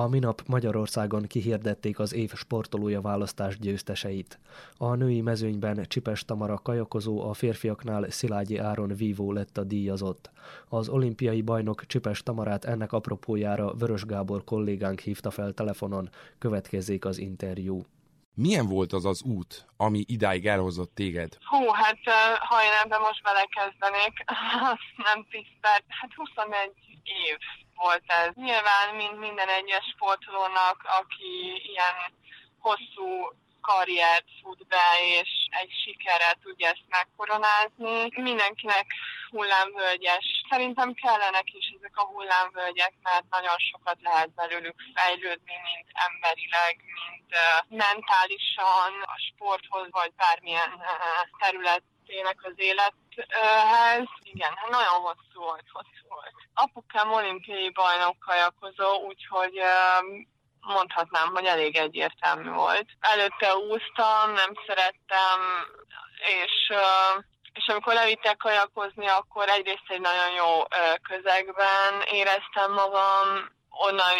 A 0.06 0.08
minap 0.08 0.42
Magyarországon 0.48 1.24
kihirdették 1.28 2.00
az 2.00 2.14
év 2.14 2.34
sportolója 2.34 3.02
választás 3.02 3.60
győzteseit. 3.60 4.40
A 4.78 4.96
női 4.96 5.22
mezőnyben 5.22 5.86
Csipes 5.88 6.26
Tamara 6.26 6.58
kajakozó, 6.58 7.30
a 7.30 7.34
férfiaknál 7.34 8.10
Szilágyi 8.10 8.58
Áron 8.58 8.96
Vívó 8.96 9.32
lett 9.32 9.58
a 9.58 9.64
díjazott. 9.64 10.30
Az 10.70 10.90
olimpiai 10.90 11.42
bajnok 11.42 11.86
Csipes 11.86 12.24
Tamarát 12.24 12.66
ennek 12.66 12.92
apropójára 12.92 13.74
Vörös 13.74 14.06
Gábor 14.06 14.44
kollégánk 14.44 15.00
hívta 15.00 15.32
fel 15.32 15.54
telefonon, 15.54 16.10
következzék 16.38 17.06
az 17.06 17.18
interjú. 17.18 17.82
Milyen 18.34 18.68
volt 18.68 18.94
az 18.94 19.06
az 19.06 19.24
út, 19.24 19.66
ami 19.78 20.04
idáig 20.08 20.48
elhozott 20.48 20.96
téged? 20.96 21.38
Hú, 21.46 21.68
hát 21.72 22.00
ha 22.40 22.64
én 22.64 22.72
ebben 22.84 23.00
most 23.00 23.24
belekezdenék, 23.24 24.24
nem 25.08 25.26
10 25.30 25.42
perc, 25.62 25.84
hát 25.88 26.14
21 26.14 26.72
év 27.04 27.38
volt 27.76 28.04
ez. 28.06 28.34
Nyilván, 28.34 28.96
mint 28.96 29.20
minden 29.20 29.50
egyes 29.50 29.86
sportolónak, 29.96 30.86
aki 31.00 31.62
ilyen 31.72 31.96
hosszú 32.60 33.34
karriert 33.62 34.30
fut 34.42 34.68
be, 34.68 34.88
és 35.20 35.30
egy 35.50 35.72
sikerrel 35.84 36.36
tudja 36.44 36.68
ezt 36.68 36.90
megkoronázni. 36.90 38.22
Mindenkinek 38.30 38.86
hullámvölgyes 39.30 40.26
szerintem 40.50 40.94
kellenek 40.94 41.54
is 41.60 41.74
ezek 41.78 41.98
a 41.98 42.06
hullámvölgyek, 42.12 42.94
mert 43.04 43.26
nagyon 43.30 43.58
sokat 43.72 43.98
lehet 44.02 44.34
belőlük 44.34 44.76
fejlődni, 44.96 45.56
mint 45.70 45.90
emberileg, 46.08 46.74
mint 47.10 47.30
uh, 47.42 47.78
mentálisan, 47.84 48.92
a 49.16 49.18
sporthoz, 49.28 49.88
vagy 49.92 50.14
bármilyen 50.14 50.72
uh, 50.74 51.40
terület 51.40 51.84
tényleg 52.06 52.38
az 52.42 52.54
élethez. 52.56 54.08
Igen, 54.22 54.54
hát 54.56 54.70
nagyon 54.70 55.00
hosszú 55.08 55.40
volt, 55.48 55.68
hosszú 55.72 56.06
volt. 56.08 56.38
Apukám 56.56 57.12
olimpiai 57.12 57.70
bajnok 57.70 58.20
kajakozó, 58.20 59.06
úgyhogy 59.08 59.60
mondhatnám, 60.60 61.28
hogy 61.34 61.46
elég 61.46 61.76
egyértelmű 61.76 62.50
volt. 62.50 62.86
Előtte 63.00 63.56
úsztam, 63.56 64.32
nem 64.34 64.52
szerettem, 64.68 65.40
és 66.18 66.74
és 67.54 67.68
amikor 67.68 67.94
levittek 67.94 68.38
kajakozni, 68.38 69.08
akkor 69.08 69.50
egyrészt 69.50 69.88
egy 69.88 70.02
nagyon 70.02 70.32
jó 70.32 70.64
közegben 71.02 72.02
éreztem 72.12 72.74
magam, 72.74 73.28
onnan 73.70 74.16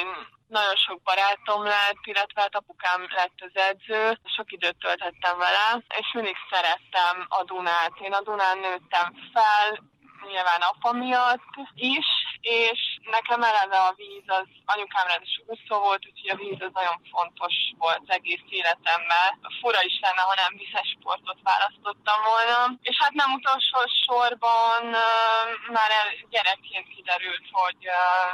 nagyon 0.48 0.76
sok 0.76 1.02
barátom 1.02 1.64
lett, 1.64 2.02
illetve 2.04 2.42
hát 2.42 2.56
apukám 2.56 3.08
lett 3.16 3.38
az 3.48 3.56
edző, 3.70 4.20
sok 4.36 4.52
időt 4.52 4.78
töltettem 4.78 5.38
vele, 5.38 5.84
és 6.00 6.08
mindig 6.14 6.36
szerettem 6.52 7.26
a 7.30 7.44
Dunát. 7.44 7.94
Én 8.00 8.14
a 8.14 8.22
Dunán 8.22 8.58
nőttem 8.58 9.14
fel, 9.34 9.84
nyilván 10.32 10.62
apa 10.72 10.92
miatt 10.92 11.54
is, 11.76 12.08
és 12.42 12.80
nekem 13.18 13.42
eleve 13.44 13.80
a 13.90 13.94
víz 13.96 14.28
az, 14.40 14.48
anyukám 14.66 15.08
is 15.22 15.42
úszó 15.46 15.76
volt, 15.86 16.06
úgyhogy 16.08 16.30
a 16.30 16.42
víz 16.44 16.62
az 16.68 16.74
nagyon 16.80 17.00
fontos 17.14 17.56
volt 17.78 18.06
egész 18.18 18.46
életemben. 18.50 19.30
Fura 19.62 19.82
is 19.90 19.98
lenne, 20.02 20.22
ha 20.22 20.36
nem 20.44 20.58
vizes 20.58 20.90
sportot 20.96 21.40
választottam 21.44 22.20
volna. 22.32 22.58
És 22.82 22.96
hát 23.04 23.14
nem 23.22 23.34
utolsó 23.34 23.80
sorban 24.06 24.82
uh, 24.88 25.48
már 25.78 25.92
gyerekként 26.34 26.88
kiderült, 26.96 27.46
hogy, 27.52 27.82
uh, 28.00 28.32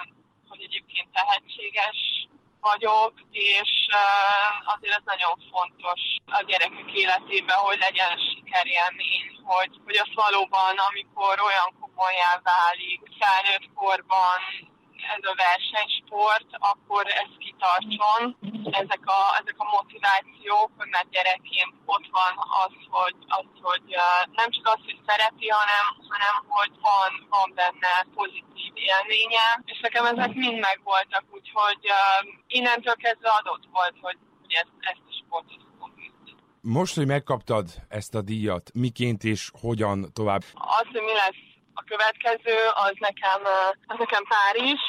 hogy 0.49 0.61
egyébként 0.67 1.07
tehetséges 1.19 1.99
vagyok, 2.61 3.13
és 3.31 3.71
uh, 4.01 4.73
azért 4.73 4.97
ez 4.99 5.05
nagyon 5.13 5.35
fontos 5.51 6.01
a 6.25 6.41
gyerekek 6.49 6.89
életében, 6.93 7.57
hogy 7.57 7.77
legyen 7.79 8.13
sikerélmény, 8.27 9.25
hogy, 9.43 9.73
hogy 9.85 9.97
az 9.97 10.11
valóban, 10.13 10.77
amikor 10.89 11.41
olyan 11.49 11.69
komolyá 12.01 12.31
válik 12.51 13.01
felnőtt 13.21 13.67
korban 13.81 14.39
ez 15.15 15.23
a 15.31 15.39
versenysport, 15.47 16.49
akkor 16.71 17.03
ez 17.21 17.31
kitartson, 17.43 18.21
ezek 18.81 19.03
a, 19.17 19.21
ezek 19.39 19.57
a 19.63 19.71
motivációk, 19.75 20.71
mert 20.93 21.09
gyerekként 21.15 21.73
ott 21.95 22.07
van 22.19 22.33
az, 22.63 22.73
hogy, 22.97 23.17
az, 23.37 23.47
hogy 23.67 23.87
nem 24.39 24.49
csak 24.55 24.65
az, 24.73 24.81
hogy 24.87 24.99
szereti, 25.07 25.47
hanem, 25.59 25.85
hanem 26.11 26.35
hogy 26.55 26.73
van, 26.87 27.11
van 27.35 27.49
benne 27.59 27.93
pozitív 28.19 28.71
élménye, 28.91 29.47
és 29.71 29.79
nekem 29.85 30.05
ezek 30.13 30.33
mind 30.43 30.57
megvoltak, 30.69 31.23
úgyhogy 31.37 31.81
innentől 32.57 32.97
kezdve 33.05 33.29
adott 33.39 33.65
volt, 33.75 33.95
hogy, 34.05 34.17
hogy 34.41 34.53
ezt, 34.61 34.75
ezt 34.91 35.05
a 35.11 35.13
sportot 35.19 35.61
most, 36.63 36.95
hogy 36.95 37.07
megkaptad 37.07 37.65
ezt 37.89 38.15
a 38.15 38.21
díjat, 38.21 38.71
miként 38.73 39.23
és 39.23 39.51
hogyan 39.61 40.13
tovább? 40.13 40.43
Az, 40.53 40.87
hogy 40.91 41.01
mi 41.01 41.13
lesz 41.13 41.50
a 41.73 41.83
következő, 41.83 42.57
az 42.73 42.95
nekem, 42.99 43.41
az 43.87 43.97
nekem 43.97 44.23
Párizs. 44.23 44.81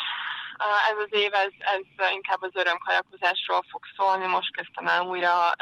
Ez 0.91 0.99
az 1.05 1.13
év, 1.23 1.35
ez, 1.35 1.53
ez 1.59 2.13
inkább 2.13 2.43
az 2.43 2.51
örömkajakozásról 2.53 3.63
fog 3.71 3.83
szólni, 3.97 4.27
most 4.27 4.57
kezdtem 4.57 4.87
el 4.87 5.03
újra 5.07 5.53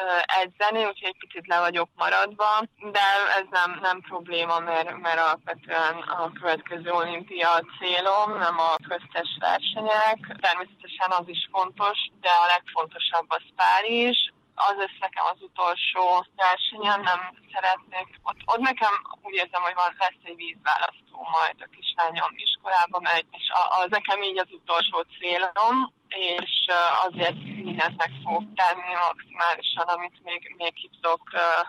edzeni, 0.43 0.85
úgyhogy 0.85 1.09
egy 1.09 1.19
picit 1.19 1.47
le 1.47 1.59
vagyok 1.59 1.89
maradva, 1.97 2.63
de 2.97 3.07
ez 3.39 3.47
nem, 3.51 3.79
nem 3.83 4.01
probléma, 4.01 4.59
mert, 4.59 4.97
mert 4.97 5.19
alapvetően 5.19 5.95
a 5.99 6.33
következő 6.33 6.91
olimpia 6.91 7.51
a 7.51 7.65
célom, 7.79 8.39
nem 8.39 8.59
a 8.59 8.75
köztes 8.89 9.37
versenyek. 9.39 10.19
Természetesen 10.41 11.11
az 11.19 11.29
is 11.29 11.49
fontos, 11.53 11.99
de 12.21 12.31
a 12.31 12.51
legfontosabb 12.55 13.27
az 13.29 13.45
Párizs, 13.57 14.31
az 14.69 14.77
lesz 14.83 14.99
nekem 15.01 15.25
az 15.33 15.41
utolsó 15.49 16.27
versenyen, 16.37 17.01
nem 17.01 17.21
szeretnék. 17.53 18.09
Ott, 18.23 18.41
ott 18.53 18.63
nekem 18.71 18.95
úgy 19.23 19.35
érzem, 19.35 19.63
hogy 19.63 19.75
van, 19.75 19.95
lesz 19.99 20.25
egy 20.25 20.37
vízválasztó 20.37 21.19
majd 21.37 21.57
a 21.65 21.73
kislányom 21.75 22.33
iskolába 22.45 22.99
megy, 23.01 23.27
és 23.39 23.47
az 23.81 23.89
nekem 23.91 24.23
így 24.23 24.39
az 24.39 24.53
utolsó 24.61 24.99
célom, 25.19 25.77
és 26.11 26.67
azért 27.07 27.45
mindent 27.65 27.97
meg 27.97 28.11
fogok 28.23 28.43
tenni 28.55 28.93
maximálisan, 29.09 29.87
amit 29.87 30.21
még, 30.25 30.55
még 30.57 30.75
ki 30.75 30.91
tudok 31.01 31.23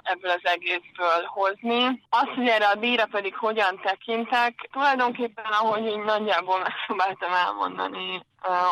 ebből 0.04 0.32
az 0.32 0.46
egészből 0.46 1.24
hozni. 1.26 2.04
Azt, 2.10 2.36
hogy 2.36 2.48
erre 2.48 2.68
a 2.68 2.76
díjra 2.76 3.06
pedig 3.06 3.36
hogyan 3.36 3.80
tekintek, 3.84 4.70
tulajdonképpen 4.72 5.46
ahogy 5.46 5.86
így 5.86 6.04
nagyjából 6.04 6.60
megpróbáltam 6.60 7.34
elmondani 7.34 8.26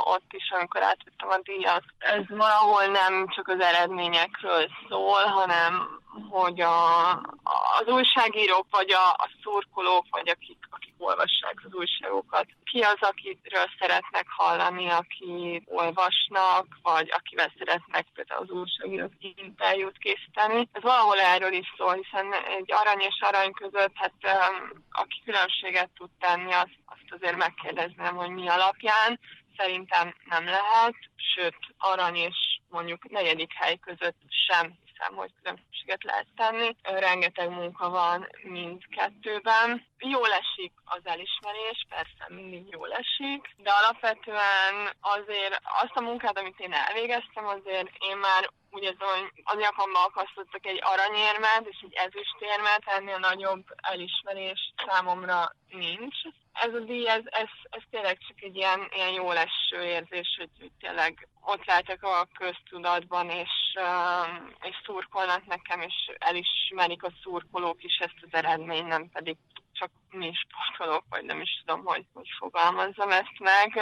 ott 0.03 0.31
is, 0.33 0.51
amikor 0.51 0.81
átvettem 0.81 1.29
a 1.29 1.39
díjat, 1.43 1.83
ez 1.97 2.23
valahol 2.27 2.85
nem 2.85 3.27
csak 3.27 3.47
az 3.47 3.59
eredményekről 3.59 4.67
szól, 4.89 5.23
hanem 5.23 5.99
hogy 6.29 6.61
a, 6.61 7.11
az 7.79 7.87
újságírók, 7.87 8.65
vagy 8.71 8.91
a, 8.91 9.09
a 9.09 9.29
szurkolók, 9.43 10.05
vagy 10.09 10.29
akik, 10.29 10.57
akik 10.69 10.93
olvassák 10.97 11.61
az 11.65 11.73
újságokat, 11.73 12.45
ki 12.63 12.81
az, 12.81 12.97
akiről 12.99 13.65
szeretnek 13.79 14.25
hallani, 14.27 14.89
aki 14.89 15.58
olvasnak, 15.65 16.65
vagy 16.81 17.11
akivel 17.11 17.53
szeretnek 17.57 18.07
például 18.13 18.41
az 18.41 18.49
újságírók 18.49 19.11
interjút 19.19 19.97
készíteni. 19.97 20.69
Ez 20.71 20.81
valahol 20.81 21.19
erről 21.19 21.53
is 21.53 21.73
szól, 21.77 21.93
hiszen 21.93 22.33
egy 22.57 22.71
arany 22.73 22.99
és 22.99 23.19
arany 23.21 23.51
között, 23.51 23.93
hát 23.95 24.13
aki 24.91 25.21
különbséget 25.25 25.89
tud 25.97 26.09
tenni, 26.19 26.53
azt, 26.53 26.77
azt 26.85 27.09
azért 27.09 27.35
megkérdezném, 27.35 28.15
hogy 28.15 28.29
mi 28.29 28.47
alapján. 28.47 29.19
Szerintem 29.57 30.15
nem 30.29 30.45
lehet, 30.45 30.95
sőt, 31.15 31.57
arany 31.77 32.15
és 32.15 32.59
mondjuk 32.69 33.09
negyedik 33.09 33.53
hely 33.53 33.77
között 33.77 34.19
sem 34.47 34.77
hogy 35.05 35.31
különbséget 35.41 36.03
lehet 36.03 36.27
tenni. 36.35 36.75
Rengeteg 36.81 37.49
munka 37.49 37.89
van 37.89 38.27
mindkettőben. 38.43 39.85
Jó 39.97 40.25
esik 40.25 40.73
az 40.85 41.01
elismerés, 41.03 41.85
persze 41.89 42.25
mindig 42.27 42.67
jó 42.69 42.85
esik, 42.85 43.55
de 43.57 43.71
alapvetően 43.71 44.75
azért 44.99 45.61
azt 45.81 45.95
a 45.95 46.01
munkát, 46.01 46.37
amit 46.37 46.59
én 46.59 46.73
elvégeztem, 46.73 47.45
azért 47.47 47.89
én 48.09 48.17
már 48.17 48.49
úgy 48.71 48.83
érzem, 48.83 49.07
hogy 49.07 49.31
a 49.43 49.55
nyakamba 49.55 50.03
akasztottak 50.03 50.65
egy 50.65 50.81
aranyérmet 50.81 51.65
és 51.71 51.77
egy 51.81 51.93
ezüstérmet, 51.93 52.83
ennél 52.85 53.17
nagyobb 53.17 53.65
elismerés 53.75 54.73
számomra 54.87 55.55
nincs. 55.67 56.17
Ez 56.53 56.73
a 56.73 56.79
díj, 56.79 57.07
ez, 57.07 57.23
ez, 57.25 57.49
ez 57.69 57.81
tényleg 57.89 58.17
csak 58.27 58.41
egy 58.41 58.55
ilyen, 58.55 58.89
ilyen 58.95 59.13
jó 59.13 59.31
leső 59.31 59.83
érzés, 59.83 60.35
hogy, 60.37 60.49
hogy 60.59 60.71
tényleg 60.79 61.27
ott 61.51 61.65
lehetek 61.65 62.03
a 62.03 62.27
köztudatban, 62.33 63.29
és, 63.29 63.55
uh, 63.75 64.67
és 64.69 64.75
szurkolnak 64.85 65.45
nekem, 65.45 65.81
és 65.81 65.95
elismerik 66.17 67.03
a 67.03 67.11
szurkolók 67.23 67.83
is 67.83 67.97
ezt 67.97 68.19
az 68.21 68.29
eredményt, 68.31 68.87
nem 68.87 69.09
pedig 69.09 69.37
csak 69.79 69.91
mi 70.11 70.31
sportolók, 70.33 71.03
vagy 71.09 71.25
nem 71.25 71.41
is 71.41 71.63
tudom, 71.65 71.85
hogy, 71.85 72.05
hogy 72.13 72.27
fogalmazzam 72.39 73.11
ezt 73.11 73.37
meg, 73.39 73.73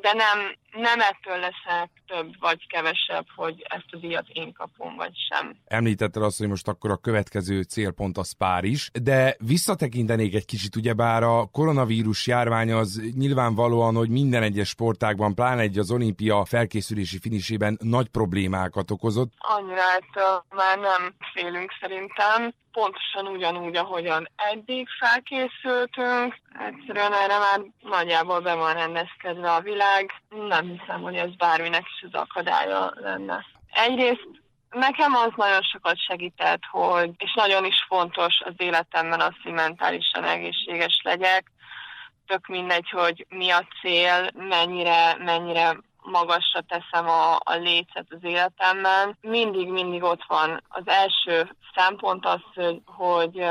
de 0.00 0.12
nem, 0.12 0.38
nem 0.72 1.00
ettől 1.00 1.38
leszek 1.38 1.90
több 2.06 2.40
vagy 2.40 2.66
kevesebb, 2.66 3.26
hogy 3.36 3.66
ezt 3.68 3.86
a 3.90 3.96
díjat 3.96 4.28
én 4.28 4.52
kapom, 4.52 4.96
vagy 4.96 5.12
sem. 5.30 5.56
Említetted 5.64 6.22
azt, 6.22 6.38
hogy 6.38 6.48
most 6.48 6.68
akkor 6.68 6.90
a 6.90 6.96
következő 6.96 7.62
célpont 7.62 8.18
az 8.18 8.32
Párizs, 8.32 8.90
de 9.02 9.36
visszatekintenék 9.38 10.34
egy 10.34 10.44
kicsit, 10.44 10.76
ugyebár 10.76 11.22
a 11.22 11.46
koronavírus 11.46 12.26
járvány 12.26 12.72
az 12.72 13.02
nyilvánvalóan, 13.16 13.94
hogy 13.94 14.08
minden 14.08 14.42
egyes 14.42 14.68
sportágban, 14.68 15.34
pláne 15.34 15.60
egy 15.60 15.78
az 15.78 15.90
olimpia 15.90 16.44
felkészülési 16.82 17.18
finisében 17.18 17.78
nagy 17.80 18.08
problémákat 18.08 18.90
okozott. 18.90 19.32
Annyira 19.38 19.80
hát 19.80 20.44
már 20.54 20.78
nem 20.78 21.14
félünk 21.32 21.72
szerintem 21.80 22.52
pontosan 22.72 23.26
ugyanúgy, 23.26 23.76
ahogyan 23.76 24.28
eddig 24.36 24.88
felkészültünk. 25.00 26.38
Egyszerűen 26.68 27.12
erre 27.12 27.38
már 27.38 27.60
nagyjából 27.80 28.40
be 28.40 28.54
van 28.54 28.74
rendezkedve 28.74 29.50
a 29.52 29.60
világ. 29.60 30.10
Nem 30.48 30.68
hiszem, 30.68 31.00
hogy 31.02 31.14
ez 31.14 31.36
bárminek 31.36 31.84
is 31.96 32.08
az 32.10 32.20
akadálya 32.20 32.92
lenne. 32.96 33.46
Egyrészt 33.72 34.40
Nekem 34.70 35.14
az 35.14 35.30
nagyon 35.36 35.62
sokat 35.62 35.98
segített, 35.98 36.62
hogy, 36.70 37.10
és 37.18 37.34
nagyon 37.34 37.64
is 37.64 37.84
fontos 37.88 38.40
az 38.44 38.54
életemben 38.56 39.20
az, 39.20 39.34
hogy 39.42 39.52
mentálisan 39.52 40.24
egészséges 40.24 41.00
legyek. 41.04 41.52
Tök 42.26 42.46
mindegy, 42.46 42.90
hogy 42.90 43.26
mi 43.28 43.50
a 43.50 43.66
cél, 43.80 44.30
mennyire, 44.34 45.16
mennyire 45.18 45.76
magasra 46.02 46.60
teszem 46.60 47.08
a, 47.08 47.34
a 47.34 47.54
lécet 47.54 48.06
az 48.08 48.18
életemben. 48.22 49.18
Mindig-mindig 49.20 50.02
ott 50.02 50.24
van. 50.28 50.62
Az 50.68 50.82
első 50.84 51.50
szempont 51.74 52.26
az, 52.26 52.40
hogy, 52.54 52.80
hogy 52.84 53.44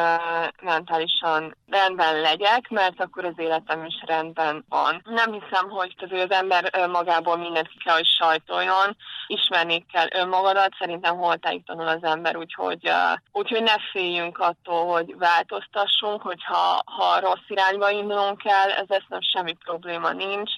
mentálisan 0.62 1.56
rendben 1.68 2.20
legyek, 2.20 2.70
mert 2.70 3.02
akkor 3.02 3.26
az 3.26 3.34
életem 3.38 3.86
is 3.86 3.96
rendben 4.06 4.66
van. 4.70 5.02
Nem 5.06 5.32
hiszem, 5.32 5.70
hogy 5.70 5.96
az 6.00 6.32
ember 6.32 6.88
magából 6.88 7.38
mindent 7.38 7.68
ki 7.68 7.78
kell, 7.84 7.96
hogy 7.96 8.06
sajtoljon, 8.06 8.98
ismerni 9.28 9.86
kell 9.92 10.08
önmagadat, 10.14 10.76
szerintem 10.80 11.18
holtáig 11.18 11.64
tanul 11.66 11.88
az 11.88 12.04
ember, 12.04 12.36
úgyhogy, 12.36 12.92
úgyhogy 13.32 13.64
ne 13.64 13.76
féljünk 13.92 14.38
attól, 14.38 14.86
hogy 14.86 15.18
változtassunk, 15.18 16.22
hogyha 16.22 16.82
ha 16.86 17.20
rossz 17.20 17.48
irányba 17.48 17.90
indulunk 17.90 18.46
el, 18.46 18.72
ez 18.72 19.04
nem 19.08 19.22
semmi 19.22 19.54
probléma 19.54 20.12
nincs, 20.12 20.52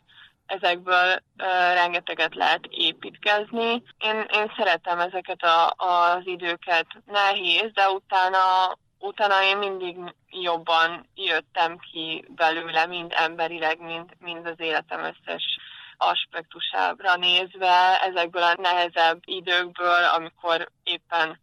ezekből 0.46 1.12
uh, 1.14 1.74
rengeteget 1.74 2.36
lehet 2.36 2.66
építkezni. 2.70 3.84
Én, 4.00 4.26
én 4.34 4.54
szeretem 4.58 5.00
ezeket 5.00 5.44
a, 5.44 5.74
az 5.78 6.22
időket. 6.24 6.86
Nehéz, 7.06 7.72
de 7.74 7.90
utána, 7.90 8.78
utána 9.00 9.44
én 9.44 9.58
mindig 9.58 9.98
jobban 10.30 11.10
jöttem 11.16 11.78
ki 11.78 12.26
belőle, 12.36 12.86
mind 12.86 13.14
emberileg, 13.16 13.80
mind, 13.80 14.10
mind 14.20 14.46
az 14.46 14.60
életem 14.60 15.00
összes 15.00 15.44
aspektusára 15.98 17.16
nézve, 17.16 18.02
ezekből 18.02 18.44
a 18.44 18.56
nehezebb 18.58 19.20
időkből, 19.26 20.04
amikor 20.16 20.70
éppen 20.84 21.40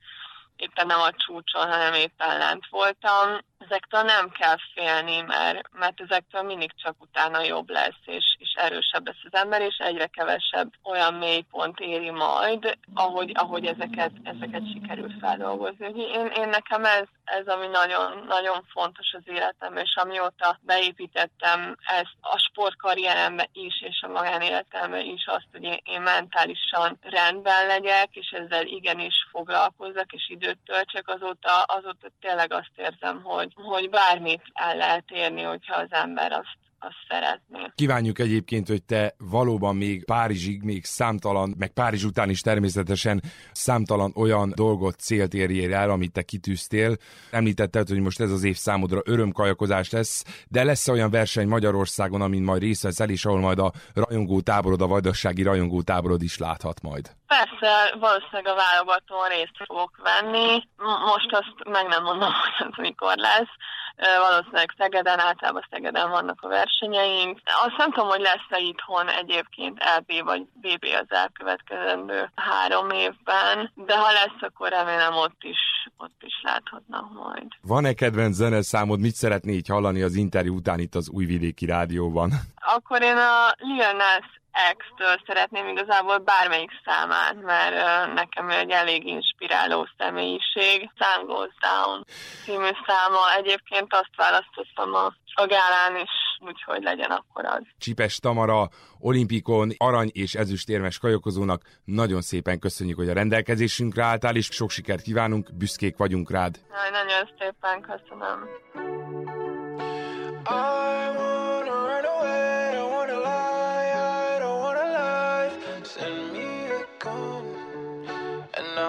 éppen 0.60 0.86
nem 0.86 1.00
a 1.00 1.12
csúcson, 1.12 1.70
hanem 1.70 1.94
éppen 1.94 2.38
lent 2.38 2.66
voltam. 2.70 3.40
Ezektől 3.68 4.02
nem 4.02 4.30
kell 4.30 4.56
félni, 4.74 5.20
mert, 5.20 5.68
mert 5.72 6.00
ezektől 6.00 6.42
mindig 6.42 6.70
csak 6.82 6.94
utána 6.98 7.42
jobb 7.42 7.70
lesz, 7.70 8.02
és, 8.04 8.36
és 8.38 8.52
erősebb 8.56 9.06
lesz 9.06 9.24
az 9.30 9.34
ember, 9.40 9.60
és 9.60 9.76
egyre 9.78 10.06
kevesebb 10.06 10.72
olyan 10.84 11.14
mélypont 11.14 11.78
éri 11.80 12.10
majd, 12.10 12.78
ahogy, 12.94 13.32
ahogy 13.34 13.66
ezeket, 13.66 14.12
ezeket 14.22 14.72
sikerül 14.72 15.10
feldolgozni. 15.20 15.86
Én, 15.86 16.26
én 16.26 16.48
nekem 16.48 16.84
ez, 16.84 17.06
ez, 17.24 17.46
ami 17.46 17.66
nagyon, 17.66 18.24
nagyon 18.28 18.64
fontos 18.72 19.12
az 19.12 19.22
életem, 19.24 19.76
és 19.76 19.96
amióta 19.96 20.58
beépítettem 20.60 21.76
ezt 22.00 22.16
a 22.20 22.38
sportkarrierembe 22.38 23.48
is, 23.52 23.82
és 23.82 24.02
a 24.02 24.08
magánéletembe 24.08 25.00
is 25.00 25.26
azt, 25.26 25.48
hogy 25.52 25.62
én, 25.62 25.80
én 25.84 26.00
mentálisan 26.00 26.98
rendben 27.02 27.66
legyek, 27.66 28.08
és 28.10 28.30
ezzel 28.30 28.66
igenis 28.66 29.26
foglalkozzak, 29.30 30.12
és 30.12 30.28
időt 30.28 30.58
töltsek, 30.64 31.08
azóta, 31.08 31.62
azóta 31.62 32.08
tényleg 32.20 32.52
azt 32.52 32.76
érzem, 32.76 33.22
hogy, 33.22 33.49
hogy 33.54 33.90
bármit 33.90 34.42
el 34.52 34.76
lehet 34.76 35.10
érni, 35.10 35.42
hogyha 35.42 35.74
az 35.74 35.92
ember 35.92 36.32
azt 36.32 36.56
azt 36.80 36.96
szeretné. 37.08 37.72
Kívánjuk 37.74 38.18
egyébként, 38.18 38.68
hogy 38.68 38.82
te 38.82 39.14
valóban 39.18 39.76
még 39.76 40.04
Párizsig, 40.04 40.62
még 40.62 40.84
számtalan, 40.84 41.54
meg 41.58 41.72
Párizs 41.72 42.04
után 42.04 42.30
is 42.30 42.40
természetesen 42.40 43.22
számtalan 43.52 44.12
olyan 44.16 44.52
dolgot, 44.54 44.98
célt 44.98 45.34
érjél 45.34 45.74
el, 45.74 45.90
amit 45.90 46.12
te 46.12 46.22
kitűztél. 46.22 46.96
Említetted, 47.30 47.88
hogy 47.88 48.00
most 48.00 48.20
ez 48.20 48.30
az 48.30 48.44
év 48.44 48.56
számodra 48.56 49.00
örömkajakozás 49.04 49.90
lesz, 49.90 50.44
de 50.48 50.64
lesz 50.64 50.88
olyan 50.88 51.10
verseny 51.10 51.48
Magyarországon, 51.48 52.20
amin 52.22 52.42
majd 52.42 52.62
részt 52.62 52.82
veszel, 52.82 53.08
és 53.08 53.24
ahol 53.24 53.40
majd 53.40 53.58
a 53.58 53.72
rajongó 53.94 54.40
táborod, 54.40 54.80
a 54.80 54.86
vajdasági 54.86 55.42
rajongó 55.42 55.82
táborod 55.82 56.22
is 56.22 56.38
láthat 56.38 56.82
majd. 56.82 57.10
Persze, 57.26 57.96
valószínűleg 57.98 58.46
a 58.46 58.54
válogatón 58.54 59.28
részt 59.28 59.56
fogok 59.66 60.00
venni. 60.02 60.68
Most 61.04 61.32
azt 61.32 61.68
meg 61.68 61.86
nem 61.86 62.02
mondom, 62.02 62.30
hogy 62.58 62.74
mikor 62.76 63.16
lesz 63.16 63.54
valószínűleg 64.00 64.74
Szegeden, 64.78 65.20
általában 65.20 65.66
Szegeden 65.70 66.10
vannak 66.10 66.38
a 66.42 66.48
versenyeink. 66.80 67.40
Azt 67.66 67.76
nem 67.76 67.92
tudom, 67.92 68.08
hogy 68.08 68.20
lesz-e 68.20 68.58
itthon 68.58 69.08
egyébként 69.08 69.78
LB 69.98 70.24
vagy 70.24 70.42
BB 70.60 70.84
az 71.00 71.16
elkövetkezendő 71.16 72.30
három 72.34 72.90
évben, 72.90 73.72
de 73.74 73.98
ha 73.98 74.12
lesz, 74.12 74.40
akkor 74.40 74.68
remélem 74.68 75.14
ott 75.14 75.42
is, 75.42 75.58
ott 75.96 76.20
is 76.20 76.40
láthatnak 76.42 77.12
majd. 77.12 77.46
Van-e 77.62 77.92
kedvenc 77.92 78.34
zeneszámod, 78.34 79.00
mit 79.00 79.14
szeretné 79.14 79.52
így 79.52 79.68
hallani 79.68 80.02
az 80.02 80.14
interjú 80.14 80.54
után 80.54 80.78
itt 80.78 80.94
az 80.94 81.08
Újvidéki 81.08 81.66
Rádióban? 81.66 82.30
Akkor 82.56 83.02
én 83.02 83.16
a 83.16 83.54
Lil 83.58 83.92
Nas 83.92 84.39
X-től 84.52 85.16
szeretném 85.26 85.68
igazából 85.68 86.18
bármelyik 86.18 86.70
számát, 86.84 87.42
mert 87.42 87.74
nekem 88.14 88.50
egy 88.50 88.70
elég 88.70 89.06
inspiráló 89.06 89.88
személyiség. 89.98 90.90
Sun 90.98 91.26
Goes 91.26 91.54
Down 91.60 92.04
című 92.44 92.70
száma. 92.86 93.36
Egyébként 93.36 93.92
azt 93.92 94.16
választottam 94.16 94.94
a, 94.94 95.06
a 95.34 95.46
gálán 95.46 96.02
is, 96.02 96.10
úgyhogy 96.40 96.82
legyen 96.82 97.10
akkor 97.10 97.44
az. 97.44 97.62
Csipes 97.78 98.18
Tamara, 98.18 98.68
olimpikon, 98.98 99.70
arany 99.76 100.10
és 100.12 100.34
ezüstérmes 100.34 100.98
kajokozónak 100.98 101.62
nagyon 101.84 102.20
szépen 102.20 102.58
köszönjük, 102.58 102.96
hogy 102.96 103.08
a 103.08 103.14
rendelkezésünkre 103.14 104.04
álltál, 104.04 104.36
és 104.36 104.48
sok 104.50 104.70
sikert 104.70 105.02
kívánunk, 105.02 105.50
büszkék 105.54 105.96
vagyunk 105.96 106.30
rád. 106.30 106.58
Jaj, 106.70 106.90
nagyon 106.90 107.30
szépen 107.38 107.80
köszönöm. 107.80 108.48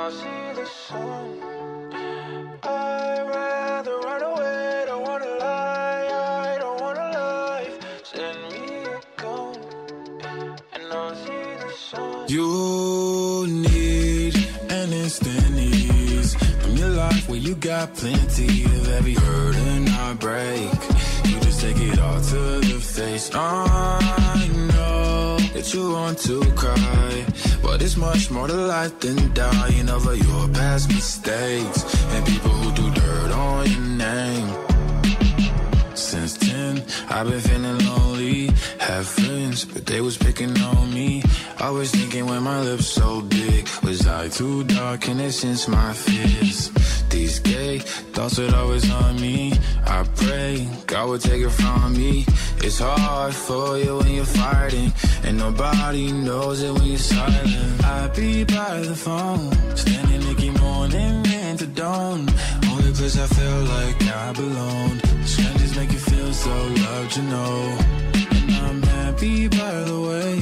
see 0.09 0.53
the 0.59 0.65
sun. 0.65 1.27
I'd 2.63 3.23
rather 3.27 3.97
run 3.99 4.23
away, 4.23 4.83
don't 4.87 5.03
wanna 5.07 5.31
lie. 5.39 6.07
I 6.49 6.57
don't 6.57 6.81
wanna 6.81 7.61
Send 8.03 8.37
me 8.51 8.83
a 8.97 9.21
gun 9.21 9.55
And 10.73 10.93
I 10.93 11.13
see 11.23 11.47
the 11.63 11.71
sun. 11.89 12.25
You 12.27 13.45
need 13.47 14.35
an 14.69 14.91
instant 14.91 15.57
ease 15.59 16.33
From 16.61 16.75
your 16.75 16.89
life 16.89 17.29
where 17.29 17.39
you 17.39 17.55
got 17.55 17.93
plenty 17.93 18.63
Of 18.65 18.89
every 18.89 19.13
hurt 19.13 19.55
and 19.55 19.87
heartbreak. 19.87 20.71
You 21.25 21.39
just 21.41 21.61
take 21.61 21.77
it 21.77 21.99
all 21.99 22.19
to 22.19 22.59
the 22.59 22.79
face. 22.79 23.29
I 23.33 24.49
know 24.67 24.70
that 25.61 25.73
you 25.75 25.91
want 25.91 26.17
to 26.17 26.39
cry, 26.55 27.25
but 27.61 27.81
it's 27.83 27.95
much 27.95 28.31
more 28.31 28.47
to 28.47 28.53
life 28.53 28.99
than 28.99 29.31
dying 29.33 29.89
over 29.89 30.15
your 30.15 30.47
past 30.49 30.89
mistakes 30.89 31.79
and 32.13 32.25
people 32.25 32.49
who 32.49 32.71
do 32.73 32.89
dirt 32.99 33.31
on 33.31 33.69
your 33.69 33.87
name. 34.07 34.49
Since 35.93 36.37
10, 36.37 36.83
I've 37.09 37.27
been 37.29 37.39
feeling 37.39 37.79
lonely. 37.85 38.49
Have 38.79 39.05
friends, 39.05 39.65
but 39.65 39.85
they 39.85 40.01
was 40.01 40.17
picking 40.17 40.59
on 40.61 40.93
me. 40.93 41.21
I 41.59 41.69
was 41.69 41.91
thinking 41.91 42.25
when 42.25 42.41
my 42.41 42.59
lips 42.61 42.87
so 42.87 43.21
big. 43.21 43.69
Was 43.83 44.07
I 44.07 44.29
too 44.29 44.63
dark 44.63 45.07
and 45.09 45.21
it 45.21 45.33
since 45.33 45.67
my 45.67 45.93
fears? 45.93 46.50
Thoughts 48.21 48.37
would 48.37 48.53
always 48.53 48.91
on 48.91 49.19
me. 49.19 49.51
I 49.83 50.03
pray 50.15 50.69
God 50.85 51.09
would 51.09 51.21
take 51.21 51.41
it 51.41 51.49
from 51.49 51.93
me. 51.93 52.23
It's 52.57 52.77
hard 52.77 53.33
for 53.33 53.79
you 53.79 53.97
when 53.97 54.13
you're 54.13 54.25
fighting, 54.25 54.93
and 55.23 55.39
nobody 55.39 56.11
knows 56.11 56.61
it 56.61 56.71
when 56.71 56.83
you're 56.83 56.99
silent. 56.99 57.83
I 57.83 58.09
be 58.09 58.43
by 58.43 58.81
the 58.81 58.95
phone, 58.95 59.51
standing 59.75 60.19
Nicky 60.27 60.51
morning 60.51 61.25
into 61.49 61.65
dawn. 61.65 62.29
Only 62.69 62.93
place 62.93 63.17
I 63.17 63.25
feel 63.25 63.59
like 63.77 63.99
I 64.03 64.33
belong 64.33 65.01
Strangers 65.25 65.75
make 65.75 65.91
you 65.91 65.97
feel 65.97 66.31
so 66.31 66.55
loved, 66.85 67.17
you 67.17 67.23
know. 67.23 67.77
And 68.13 68.51
I'm 68.67 68.83
happy 68.83 69.47
by 69.47 69.73
the 69.89 69.99
way 69.99 70.39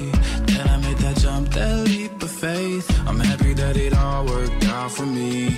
that 0.51 0.69
I 0.69 0.77
made 0.81 0.97
that 0.97 1.15
jump, 1.15 1.49
that 1.51 1.87
leap 1.87 2.21
of 2.21 2.29
faith. 2.29 2.87
I'm 3.07 3.21
happy 3.21 3.53
that 3.53 3.77
it 3.77 3.93
all 3.93 4.25
worked 4.25 4.65
out 4.65 4.91
for 4.91 5.05
me. 5.05 5.57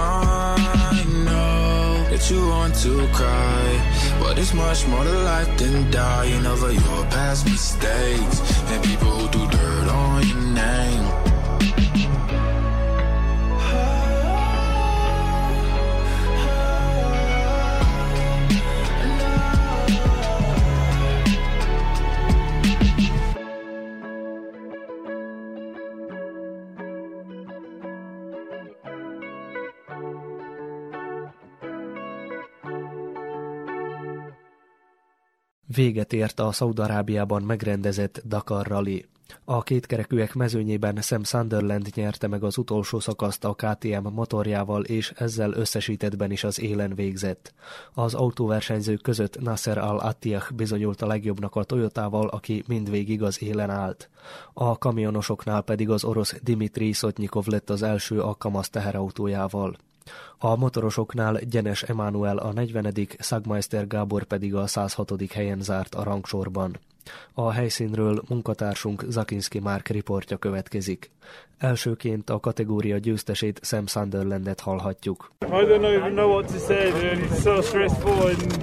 I 0.00 1.04
know 1.26 2.08
that 2.10 2.30
you 2.30 2.48
want 2.48 2.74
to 2.82 3.06
cry, 3.12 4.16
but 4.20 4.38
it's 4.38 4.54
much 4.54 4.86
more 4.88 5.04
to 5.04 5.18
life 5.30 5.58
than 5.58 5.90
dying 5.90 6.46
over 6.46 6.72
your 6.72 7.02
past 7.14 7.44
mistakes 7.44 8.36
and 8.70 8.82
people 8.84 9.08
who 9.08 9.28
do 9.30 9.46
dirt 9.50 9.88
on 9.88 10.26
your 10.26 10.40
name. 10.62 10.99
Véget 35.80 36.12
ért 36.12 36.40
a 36.40 36.52
Szaudarábiában 36.52 37.42
megrendezett 37.42 38.22
Dakar 38.24 38.66
Rally. 38.66 39.06
A 39.44 39.62
kétkerekűek 39.62 40.34
mezőnyében 40.34 40.96
Sam 41.00 41.24
Sunderland 41.24 41.88
nyerte 41.94 42.26
meg 42.26 42.44
az 42.44 42.58
utolsó 42.58 43.00
szakaszt 43.00 43.44
a 43.44 43.54
KTM 43.54 44.06
motorjával, 44.12 44.84
és 44.84 45.12
ezzel 45.16 45.52
összesítettben 45.52 46.30
is 46.30 46.44
az 46.44 46.60
élen 46.60 46.94
végzett. 46.94 47.54
Az 47.94 48.14
autóversenyzők 48.14 49.02
között 49.02 49.40
Nasser 49.40 49.78
Al-Attiyah 49.78 50.50
bizonyult 50.54 51.02
a 51.02 51.06
legjobbnak 51.06 51.56
a 51.56 51.64
Toyotával, 51.64 52.28
aki 52.28 52.64
mindvégig 52.66 53.22
az 53.22 53.42
élen 53.42 53.70
állt. 53.70 54.08
A 54.52 54.78
kamionosoknál 54.78 55.62
pedig 55.62 55.90
az 55.90 56.04
orosz 56.04 56.34
Dimitri 56.42 56.92
Szotnyikov 56.92 57.46
lett 57.46 57.70
az 57.70 57.82
első 57.82 58.20
a 58.20 58.34
Kamaz 58.34 58.68
teherautójával. 58.68 59.76
A 60.38 60.56
motorosoknál 60.56 61.40
Gyenes 61.50 61.82
Emanuel 61.82 62.36
a 62.36 62.52
40., 62.52 62.94
Szagmeister 63.18 63.86
Gábor 63.86 64.24
pedig 64.24 64.54
a 64.54 64.66
106. 64.66 65.32
helyen 65.32 65.60
zárt 65.60 65.94
a 65.94 66.02
rangsorban. 66.02 66.78
A 67.34 67.50
helyszínről 67.50 68.22
munkatársunk 68.28 69.04
Zakinski 69.08 69.58
Márk 69.58 69.88
riportja 69.88 70.36
következik. 70.36 71.10
Elsőként 71.58 72.30
a 72.30 72.40
kategória 72.40 72.98
győztesét 72.98 73.60
Sam 73.62 73.86
Sunderlandet 73.86 74.60
hallhatjuk. 74.60 75.32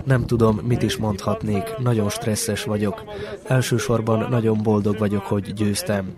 Nem 0.05 0.25
tudom, 0.25 0.55
mit 0.63 0.81
is 0.81 0.97
mondhatnék, 0.97 1.77
nagyon 1.77 2.09
stresszes 2.09 2.63
vagyok. 2.63 3.03
Elsősorban 3.43 4.29
nagyon 4.29 4.63
boldog 4.63 4.97
vagyok, 4.97 5.23
hogy 5.23 5.53
győztem. 5.53 6.13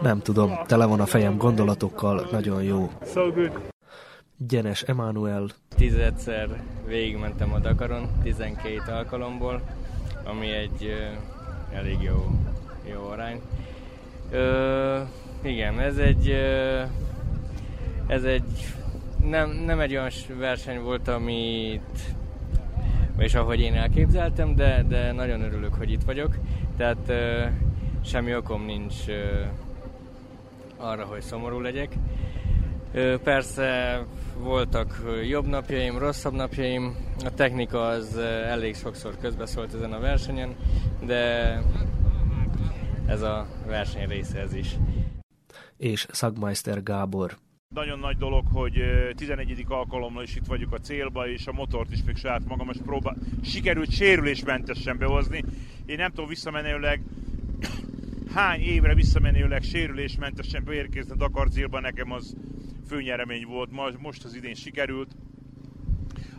Nem 0.00 0.20
tudom, 0.20 0.58
tele 0.66 0.84
van 0.84 1.00
a 1.00 1.06
fejem 1.06 1.36
gondolatokkal, 1.36 2.28
nagyon 2.30 2.62
jó. 2.62 2.90
Gyenes 4.38 4.82
Emanuel. 4.82 5.48
Tizedszer 5.68 6.62
végigmentem 6.86 7.52
a 7.52 7.58
Dakaron, 7.58 8.08
12 8.22 8.92
alkalomból, 8.92 9.60
ami 10.24 10.50
egy 10.50 10.84
ö, 10.84 11.76
elég 11.76 12.02
jó, 12.02 12.30
jó 12.90 13.06
arány. 13.06 13.40
Ö, 14.30 15.00
igen, 15.42 15.80
ez 15.80 15.96
egy, 15.96 16.28
ö, 16.28 16.82
ez 18.06 18.24
egy 18.24 18.74
nem, 19.24 19.50
nem 19.50 19.80
egy 19.80 19.92
olyan 19.92 20.10
verseny 20.38 20.80
volt, 20.80 21.08
amit 21.08 22.00
és 23.18 23.34
ahogy 23.34 23.60
én 23.60 23.74
elképzeltem, 23.74 24.54
de, 24.54 24.84
de 24.88 25.12
nagyon 25.12 25.42
örülök, 25.42 25.74
hogy 25.74 25.90
itt 25.90 26.02
vagyok. 26.02 26.36
Tehát 26.76 27.08
ö, 27.08 27.44
semmi 28.04 28.36
okom 28.36 28.64
nincs 28.64 28.94
ö, 29.08 29.42
arra, 30.76 31.04
hogy 31.04 31.20
szomorú 31.20 31.60
legyek. 31.60 31.92
Persze 33.22 33.98
voltak 34.38 35.02
jobb 35.28 35.46
napjaim, 35.46 35.98
rosszabb 35.98 36.34
napjaim. 36.34 36.96
A 37.24 37.34
technika 37.34 37.86
az 37.86 38.16
elég 38.46 38.74
sokszor 38.74 39.18
közbeszólt 39.18 39.74
ezen 39.74 39.92
a 39.92 40.00
versenyen, 40.00 40.56
de 41.06 41.62
ez 43.06 43.22
a 43.22 43.46
verseny 43.66 44.08
része 44.08 44.38
ez 44.38 44.54
is. 44.54 44.76
És 45.76 46.06
Szagmeister 46.10 46.82
Gábor. 46.82 47.36
Nagyon 47.74 47.98
nagy 47.98 48.16
dolog, 48.16 48.44
hogy 48.52 48.72
11. 49.14 49.64
alkalommal 49.68 50.22
is 50.22 50.36
itt 50.36 50.46
vagyok 50.46 50.72
a 50.72 50.78
célba, 50.78 51.28
és 51.28 51.46
a 51.46 51.52
motort 51.52 51.92
is 51.92 52.02
még 52.06 52.16
saját 52.16 52.44
magam 52.46 52.70
is 52.70 52.76
próbál. 52.84 53.16
Sikerült 53.42 53.90
sérülésmentesen 53.90 54.98
behozni. 54.98 55.44
Én 55.86 55.96
nem 55.96 56.10
tudom 56.10 56.28
visszamenőleg 56.28 57.00
hány 58.34 58.60
évre 58.60 58.94
visszamenőleg 58.94 59.62
sérülésmentesen 59.62 60.64
beérkezni 60.64 61.12
a 61.12 61.16
Dakar 61.16 61.48
célba, 61.48 61.80
nekem 61.80 62.12
az 62.12 62.36
főnyeremény 62.88 63.46
volt, 63.46 63.70
most 63.98 64.24
az 64.24 64.34
idén 64.34 64.54
sikerült. 64.54 65.16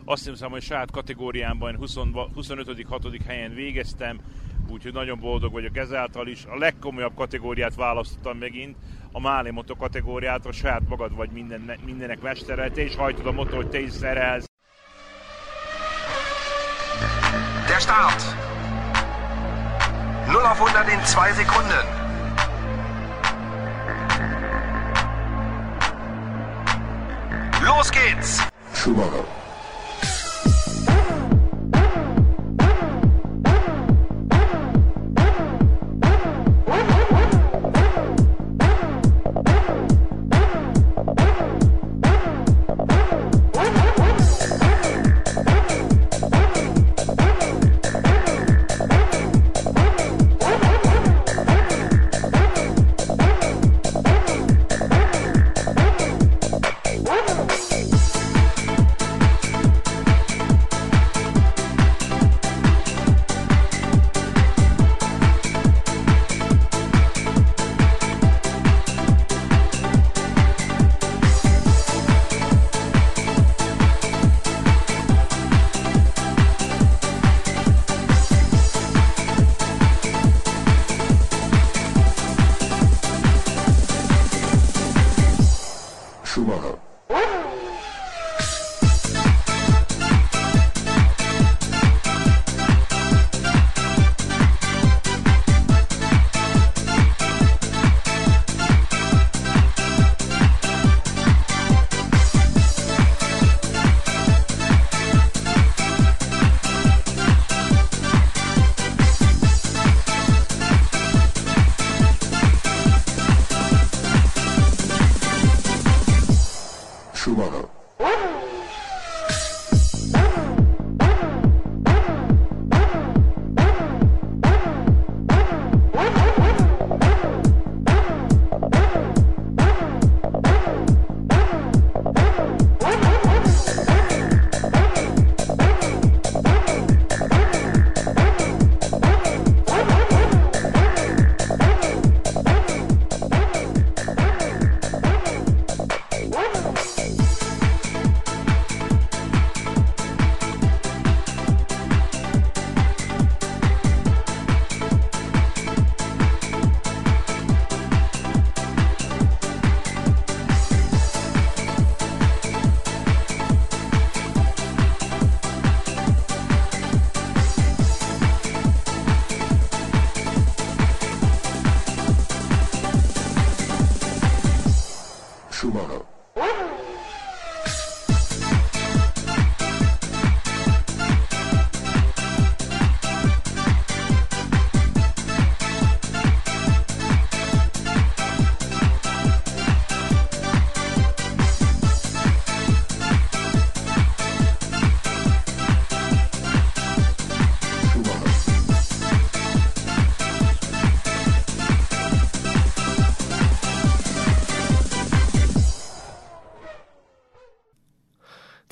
Azt 0.04 0.28
hiszem, 0.28 0.50
hogy 0.50 0.62
saját 0.62 0.90
kategóriámban 0.90 1.76
20, 1.76 1.94
25. 2.34 2.86
6. 2.88 3.06
helyen 3.26 3.54
végeztem, 3.54 4.20
úgyhogy 4.68 4.92
nagyon 4.92 5.20
boldog 5.20 5.52
vagyok 5.52 5.76
ezáltal 5.76 6.28
is. 6.28 6.44
A 6.44 6.56
legkomolyabb 6.56 7.14
kategóriát 7.14 7.74
választottam 7.74 8.38
megint, 8.38 8.76
a 9.12 9.20
Máli 9.20 9.50
Moto 9.50 9.76
kategóriát, 9.76 10.46
a 10.46 10.52
saját 10.52 10.88
magad 10.88 11.14
vagy 11.14 11.30
minden, 11.30 11.78
mindenek 11.84 12.20
mestere, 12.20 12.70
te 12.70 12.82
is 12.82 12.96
hajtod 12.96 13.26
a 13.26 13.32
motor, 13.32 13.54
hogy 13.54 13.68
te 13.68 13.80
is 13.80 13.90
szerelsz. 13.90 14.48
Der 17.66 17.80
Start. 17.80 18.22
0 20.26 20.48
auf 20.48 20.58
100 20.58 20.88
in 20.88 20.98
2 20.98 21.34
Sekunden. 21.34 21.95
Los 27.76 27.90
geht's! 27.90 28.40
Schumacher. 28.72 29.45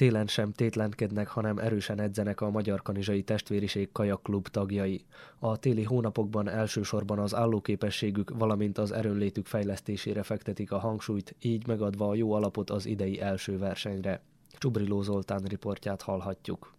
Télen 0.04 0.26
sem 0.26 0.52
tétlenkednek, 0.52 1.28
hanem 1.28 1.58
erősen 1.58 2.00
edzenek 2.00 2.40
a 2.40 2.50
Magyar 2.50 2.82
Kanizsai 2.82 3.22
Testvériség 3.22 3.92
Kajakklub 3.92 4.48
tagjai. 4.48 5.04
A 5.38 5.56
téli 5.56 5.82
hónapokban 5.82 6.48
elsősorban 6.48 7.18
az 7.18 7.34
állóképességük, 7.34 8.30
valamint 8.38 8.78
az 8.78 8.92
erőnlétük 8.92 9.46
fejlesztésére 9.46 10.22
fektetik 10.22 10.72
a 10.72 10.78
hangsúlyt, 10.78 11.36
így 11.40 11.66
megadva 11.66 12.08
a 12.08 12.14
jó 12.14 12.32
alapot 12.32 12.70
az 12.70 12.86
idei 12.86 13.20
első 13.20 13.58
versenyre. 13.58 14.20
Csubriló 14.58 15.02
Zoltán 15.02 15.42
riportját 15.42 16.02
hallhatjuk. 16.02 16.74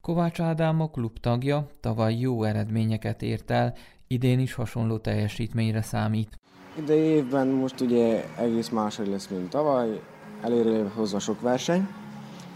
Kovács 0.00 0.40
Ádám 0.40 0.80
a 0.80 0.90
klub 0.90 1.18
tagja, 1.18 1.66
tavaly 1.80 2.14
jó 2.14 2.42
eredményeket 2.42 3.22
ért 3.22 3.50
el, 3.50 3.74
idén 4.06 4.38
is 4.38 4.54
hasonló 4.54 4.98
teljesítményre 4.98 5.82
számít. 5.82 6.38
Idei 6.78 7.02
évben 7.02 7.46
most 7.46 7.80
ugye 7.80 8.24
egész 8.36 8.68
máshogy 8.68 9.08
lesz, 9.08 9.28
mint 9.28 9.50
tavaly, 9.50 10.00
elérő 10.42 10.90
hozva 10.94 11.18
sok 11.18 11.40
verseny, 11.40 11.88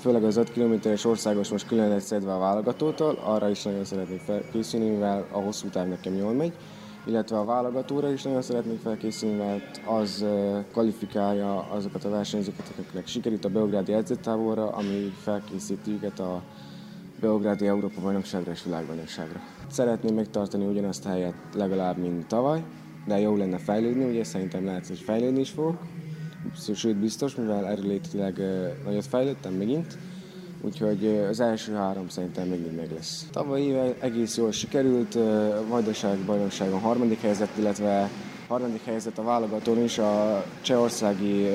főleg 0.05 0.25
az 0.25 0.37
5 0.37 0.53
kilométeres 0.53 1.05
országos 1.05 1.49
most 1.49 1.67
külön 1.67 1.93
egy 1.93 2.01
szedve 2.01 2.35
a 2.35 2.39
válogatótól, 2.39 3.19
arra 3.25 3.49
is 3.49 3.63
nagyon 3.63 3.85
szeretnék 3.85 4.21
felkészülni, 4.21 4.89
mivel 4.91 5.27
a 5.33 5.39
hosszú 5.39 5.69
táv 5.69 5.89
nekem 5.89 6.15
jól 6.15 6.33
megy, 6.33 6.53
illetve 7.07 7.39
a 7.39 7.45
válogatóra 7.45 8.13
is 8.13 8.23
nagyon 8.23 8.43
szeretnék 8.43 8.81
felkészülni, 8.81 9.37
mert 9.37 9.81
az 9.87 10.25
kvalifikálja 10.71 11.67
azokat 11.71 12.05
a 12.05 12.11
versenyzőket, 12.11 12.73
akiknek 12.73 13.07
sikerült 13.07 13.45
a 13.45 13.49
Beográdi 13.49 13.93
edzőtáborra, 13.93 14.71
ami 14.71 15.13
felkészíti 15.23 15.91
őket 15.91 16.21
a 16.21 16.43
Beográdi 17.21 17.67
Európa 17.67 18.01
bajnokságra 18.01 18.51
és 18.51 18.65
világbajnokságra. 18.65 19.41
Szeretném 19.71 20.15
megtartani 20.15 20.67
ugyanazt 20.67 21.07
a 21.07 21.09
helyet 21.09 21.35
legalább, 21.55 21.97
mint 21.97 22.27
tavaly, 22.27 22.63
de 23.07 23.19
jó 23.19 23.37
lenne 23.37 23.59
fejlődni, 23.59 24.05
ugye 24.05 24.25
szerintem 24.25 24.65
lehet, 24.65 24.87
hogy 24.87 24.99
fejlődni 24.99 25.41
is 25.41 25.51
fogok. 25.51 25.77
Sőt, 26.75 26.97
biztos, 26.97 27.35
mivel 27.35 27.67
erőlétileg 27.67 28.41
nagyot 28.85 29.07
fejlődtem 29.07 29.53
megint, 29.53 29.99
úgyhogy 30.61 31.07
az 31.07 31.41
első 31.41 31.73
három 31.73 32.09
szerintem 32.09 32.49
megint 32.49 32.77
meg 32.77 32.93
lesz. 32.93 33.29
Tavaly 33.33 33.61
éve 33.61 33.95
egész 34.01 34.37
jól 34.37 34.53
sikerült, 34.53 35.19
Vajdaság 35.69 36.19
bajnokságon 36.19 36.81
harmadik 36.81 37.21
helyzet, 37.21 37.51
illetve 37.59 38.11
harmadik 38.49 38.85
helyzet 38.85 39.19
a 39.19 39.23
válogatón 39.23 39.83
is 39.83 39.99
a 39.99 40.45
csehországi 40.61 41.49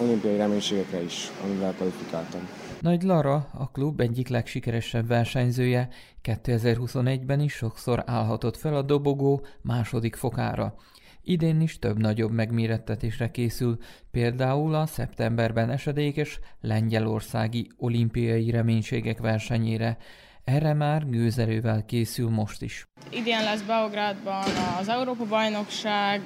olimpiai 0.00 0.36
reménységekre 0.36 1.02
is, 1.02 1.30
amivel 1.44 1.72
kvalifikáltam. 1.72 2.40
Nagy 2.80 3.02
Lara, 3.02 3.48
a 3.54 3.70
klub 3.70 4.00
egyik 4.00 4.28
legsikeresebb 4.28 5.06
versenyzője, 5.06 5.88
2021-ben 6.22 7.40
is 7.40 7.52
sokszor 7.52 8.02
állhatott 8.06 8.56
fel 8.56 8.74
a 8.74 8.82
dobogó 8.82 9.44
második 9.62 10.16
fokára. 10.16 10.74
Idén 11.22 11.60
is 11.60 11.78
több 11.78 11.98
nagyobb 11.98 12.30
megmérettetésre 12.30 13.30
készül, 13.30 13.78
például 14.10 14.74
a 14.74 14.86
szeptemberben 14.86 15.70
esedékes 15.70 16.38
lengyelországi 16.60 17.70
olimpiai 17.76 18.50
reménységek 18.50 19.18
versenyére. 19.18 19.96
Erre 20.44 20.74
már 20.74 21.08
gőzerővel 21.08 21.84
készül 21.84 22.30
most 22.30 22.62
is. 22.62 22.86
Idén 23.10 23.42
lesz 23.42 23.62
Beográdban 23.62 24.44
az 24.80 24.88
Európa-bajnokság, 24.88 26.20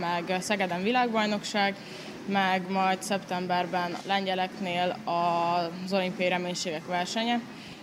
meg 0.00 0.40
Szegeden 0.40 0.82
világbajnokság, 0.82 1.74
meg 2.26 2.70
majd 2.70 3.02
szeptemberben 3.02 3.96
lengyeleknél 4.06 4.96
az 5.04 5.92
olimpiai 5.92 6.28
reménységek 6.28 6.86
versenye. 6.86 7.40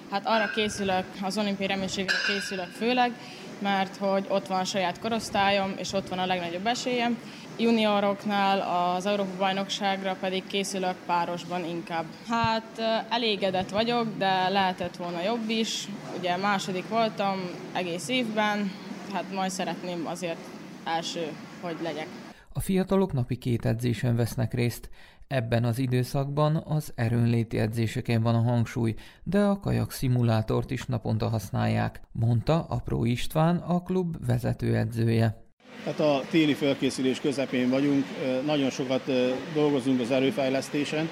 Hát 0.10 0.26
arra 0.26 0.50
készülök, 0.56 1.06
az 1.22 1.38
olimpiai 1.38 1.68
reménységre 1.68 2.16
készülök 2.28 2.66
főleg, 2.66 3.12
mert 3.60 3.96
hogy 3.96 4.26
ott 4.30 4.48
van 4.48 4.60
a 4.60 4.64
saját 4.64 5.00
korosztályom, 5.00 5.74
és 5.78 5.94
ott 5.94 6.10
van 6.10 6.20
a 6.20 6.26
legnagyobb 6.26 6.66
esélyem. 6.66 7.18
Junioroknál 7.58 8.60
az 8.96 9.06
Európa-bajnokságra 9.06 10.16
pedig 10.20 10.48
készülök 10.48 10.96
párosban 11.06 11.66
inkább. 11.66 12.06
Hát 12.28 12.82
elégedett 13.10 13.70
vagyok, 13.70 14.18
de 14.18 14.50
lehetett 14.50 14.96
volna 14.96 15.22
jobb 15.22 15.50
is. 15.50 15.88
Ugye 16.18 16.38
második 16.38 16.90
voltam 16.90 17.40
egész 17.74 18.08
évben, 18.08 18.72
hát 19.14 19.34
majd 19.34 19.52
szeretném 19.52 20.08
azért 20.08 20.40
első, 20.84 21.28
hogy 21.62 21.76
legyek. 21.82 22.08
A 22.54 22.60
fiatalok 22.60 23.14
napi 23.14 23.38
két 23.38 23.66
edzésen 23.66 24.16
vesznek 24.16 24.54
részt. 24.54 24.90
Ebben 25.28 25.64
az 25.64 25.80
időszakban 25.80 26.56
az 26.56 26.92
erőnléti 26.96 27.58
edzéseken 27.58 28.22
van 28.22 28.36
a 28.36 28.42
hangsúly, 28.42 28.94
de 29.24 29.40
a 29.40 29.60
kajak 29.60 29.92
szimulátort 29.92 30.72
is 30.72 30.86
naponta 30.86 31.28
használják, 31.28 32.02
mondta 32.12 32.66
Apró 32.70 33.06
István, 33.06 33.58
a 33.58 33.84
klub 33.84 34.26
vezetőedzője. 34.28 35.44
Tehát 35.84 36.00
a 36.00 36.22
téli 36.30 36.54
felkészülés 36.54 37.20
közepén 37.20 37.70
vagyunk, 37.70 38.06
nagyon 38.46 38.70
sokat 38.70 39.12
dolgozunk 39.54 40.00
az 40.00 40.12
erőfejlesztésen, 40.12 41.10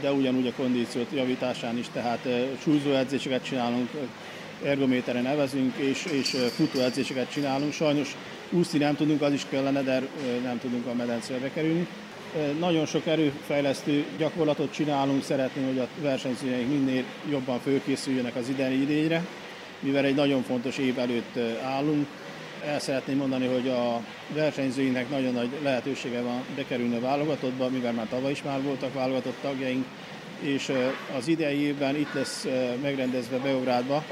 de 0.00 0.12
ugyanúgy 0.12 0.46
a 0.46 0.52
kondíciót 0.52 1.12
javításán 1.12 1.78
is, 1.78 1.88
tehát 1.88 2.28
súlyzó 2.58 2.90
edzéseket 2.90 3.44
csinálunk, 3.44 3.90
ergométeren 4.64 5.22
nevezünk, 5.22 5.76
és, 5.76 6.04
és 6.04 6.28
futóedzéseket 6.28 7.30
csinálunk. 7.30 7.72
Sajnos 7.72 8.16
úszni 8.50 8.78
nem 8.78 8.94
tudunk, 8.94 9.22
az 9.22 9.32
is 9.32 9.46
kellene, 9.48 9.82
de 9.82 10.02
nem 10.42 10.58
tudunk 10.58 10.86
a 10.86 10.94
medencébe 10.94 11.50
kerülni. 11.50 11.86
Nagyon 12.58 12.86
sok 12.86 13.06
erőfejlesztő 13.06 14.04
gyakorlatot 14.18 14.72
csinálunk, 14.72 15.22
szeretném, 15.22 15.64
hogy 15.66 15.78
a 15.78 15.88
versenyzőjeink 16.00 16.68
minél 16.68 17.04
jobban 17.30 17.60
fölkészüljenek 17.60 18.36
az 18.36 18.48
idei 18.48 18.82
idényre, 18.82 19.26
mivel 19.80 20.04
egy 20.04 20.14
nagyon 20.14 20.42
fontos 20.42 20.78
év 20.78 20.98
előtt 20.98 21.38
állunk. 21.64 22.06
El 22.66 22.80
szeretném 22.80 23.16
mondani, 23.16 23.46
hogy 23.46 23.68
a 23.68 24.00
versenyzőinknek 24.34 25.10
nagyon 25.10 25.32
nagy 25.32 25.48
lehetősége 25.62 26.20
van 26.22 26.44
bekerülni 26.56 26.96
a 26.96 27.00
válogatottba, 27.00 27.68
mivel 27.68 27.92
már 27.92 28.06
tavaly 28.08 28.30
is 28.30 28.42
már 28.42 28.62
voltak 28.62 28.94
válogatott 28.94 29.36
tagjaink, 29.40 29.84
és 30.40 30.72
az 31.18 31.28
idei 31.28 31.60
évben 31.60 31.96
itt 31.96 32.12
lesz 32.12 32.46
megrendezve 32.82 33.36
Beográdba 33.36 34.04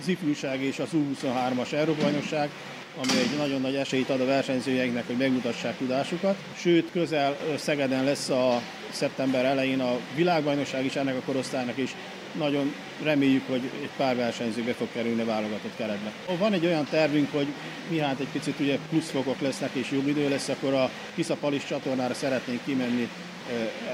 az 0.00 0.08
ifjúság 0.08 0.62
és 0.62 0.78
az 0.78 0.88
U23-as 0.92 1.72
Európa-bajnokság, 1.72 2.50
ami 2.96 3.18
egy 3.18 3.36
nagyon 3.38 3.60
nagy 3.60 3.74
esélyt 3.74 4.10
ad 4.10 4.20
a 4.20 4.24
versenyzőjeinknek, 4.24 5.06
hogy 5.06 5.16
megmutassák 5.16 5.76
tudásukat. 5.76 6.36
Sőt, 6.56 6.90
közel 6.92 7.36
Szegeden 7.56 8.04
lesz 8.04 8.28
a 8.28 8.62
szeptember 8.90 9.44
elején 9.44 9.80
a 9.80 9.98
világbajnokság 10.14 10.84
is 10.84 10.96
ennek 10.96 11.16
a 11.16 11.22
korosztálynak 11.24 11.78
is. 11.78 11.94
Nagyon 12.32 12.74
reméljük, 13.02 13.42
hogy 13.48 13.60
egy 13.82 13.90
pár 13.96 14.16
versenyző 14.16 14.62
be 14.62 14.72
fog 14.72 14.88
kerülni 14.92 15.20
a 15.20 15.24
válogatott 15.24 15.76
keretbe. 15.76 16.12
Van 16.38 16.52
egy 16.52 16.66
olyan 16.66 16.86
tervünk, 16.90 17.32
hogy 17.32 17.46
mihány 17.88 18.16
egy 18.20 18.28
picit 18.32 18.60
ugye 18.60 18.78
pluszfokok 18.88 19.40
lesznek 19.40 19.70
és 19.72 19.90
jobb 19.90 20.06
idő 20.06 20.28
lesz, 20.28 20.48
akkor 20.48 20.72
a 20.72 20.90
Kiszapalis 21.14 21.64
csatornára 21.64 22.14
szeretnénk 22.14 22.60
kimenni 22.64 23.08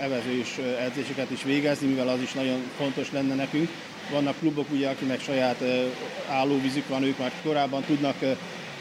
evezős 0.00 0.58
edzéseket 0.80 1.30
is 1.30 1.42
végezni, 1.42 1.86
mivel 1.86 2.08
az 2.08 2.20
is 2.20 2.32
nagyon 2.32 2.62
fontos 2.76 3.12
lenne 3.12 3.34
nekünk. 3.34 3.68
Vannak 4.10 4.38
klubok, 4.38 4.70
ugye, 4.70 4.88
akinek 4.88 5.20
saját 5.20 5.62
állóvízük 6.28 6.88
van, 6.88 7.02
ők 7.02 7.18
már 7.18 7.32
korábban 7.42 7.82
tudnak 7.82 8.16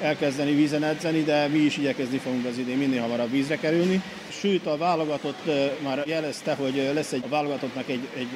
elkezdeni 0.01 0.55
vízen 0.55 0.83
edzeni, 0.83 1.23
de 1.23 1.47
mi 1.47 1.57
is 1.57 1.77
igyekezni 1.77 2.17
fogunk 2.17 2.45
az 2.45 2.57
idén 2.57 2.77
minél 2.77 3.01
hamarabb 3.01 3.31
vízre 3.31 3.57
kerülni. 3.57 4.01
Sőt, 4.29 4.65
a 4.65 4.77
válogatott 4.77 5.49
már 5.83 6.03
jelezte, 6.05 6.53
hogy 6.53 6.91
lesz 6.93 7.11
egy 7.11 7.23
a 7.25 7.29
válogatottnak 7.29 7.89
egy, 7.89 8.07
egy 8.15 8.27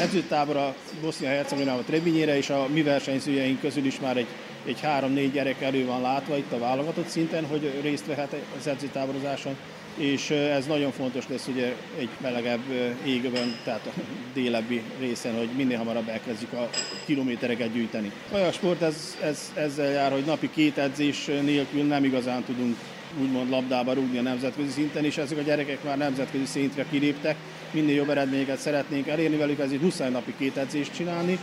edzőtábora 0.00 0.74
Bosznia-Hercegovinában 1.00 1.84
Trebinyére, 1.84 2.36
és 2.36 2.50
a 2.50 2.66
mi 2.72 2.82
versenyzőjeink 2.82 3.60
közül 3.60 3.84
is 3.84 4.00
már 4.00 4.16
egy, 4.16 4.26
egy 4.64 4.80
három-négy 4.80 5.32
gyerek 5.32 5.62
elő 5.62 5.86
van 5.86 6.00
látva 6.00 6.36
itt 6.36 6.52
a 6.52 6.58
válogatott 6.58 7.08
szinten, 7.08 7.46
hogy 7.46 7.80
részt 7.82 8.06
vehet 8.06 8.34
az 8.58 8.66
edzőtáborozáson 8.66 9.56
és 9.98 10.30
ez 10.30 10.66
nagyon 10.66 10.92
fontos 10.92 11.28
lesz 11.28 11.46
ugye 11.46 11.74
egy 11.98 12.08
melegebb 12.20 12.62
égben, 13.04 13.56
tehát 13.64 13.86
a 13.86 14.00
délebbi 14.34 14.82
részen, 15.00 15.34
hogy 15.36 15.48
minél 15.56 15.78
hamarabb 15.78 16.08
elkezdjük 16.08 16.52
a 16.52 16.70
kilométereket 17.04 17.72
gyűjteni. 17.72 18.12
A 18.32 18.52
sport 18.52 18.82
ez, 18.82 19.16
ez, 19.22 19.52
ezzel 19.54 19.90
jár, 19.90 20.12
hogy 20.12 20.24
napi 20.24 20.50
két 20.50 20.78
edzés 20.78 21.24
nélkül 21.24 21.82
nem 21.82 22.04
igazán 22.04 22.44
tudunk 22.44 22.76
úgymond 23.20 23.50
labdába 23.50 23.92
rúgni 23.92 24.18
a 24.18 24.22
nemzetközi 24.22 24.70
szinten, 24.70 25.04
és 25.04 25.16
ezek 25.16 25.38
a 25.38 25.42
gyerekek 25.42 25.84
már 25.84 25.96
nemzetközi 25.96 26.44
szintre 26.44 26.84
kiléptek, 26.90 27.36
minél 27.70 27.94
jobb 27.94 28.10
eredményeket 28.10 28.58
szeretnénk 28.58 29.06
elérni 29.06 29.36
velük, 29.36 29.58
ezért 29.58 29.82
20 29.82 29.98
napi 29.98 30.34
két 30.38 30.56
edzést 30.56 30.94
csinálni, 30.94 31.38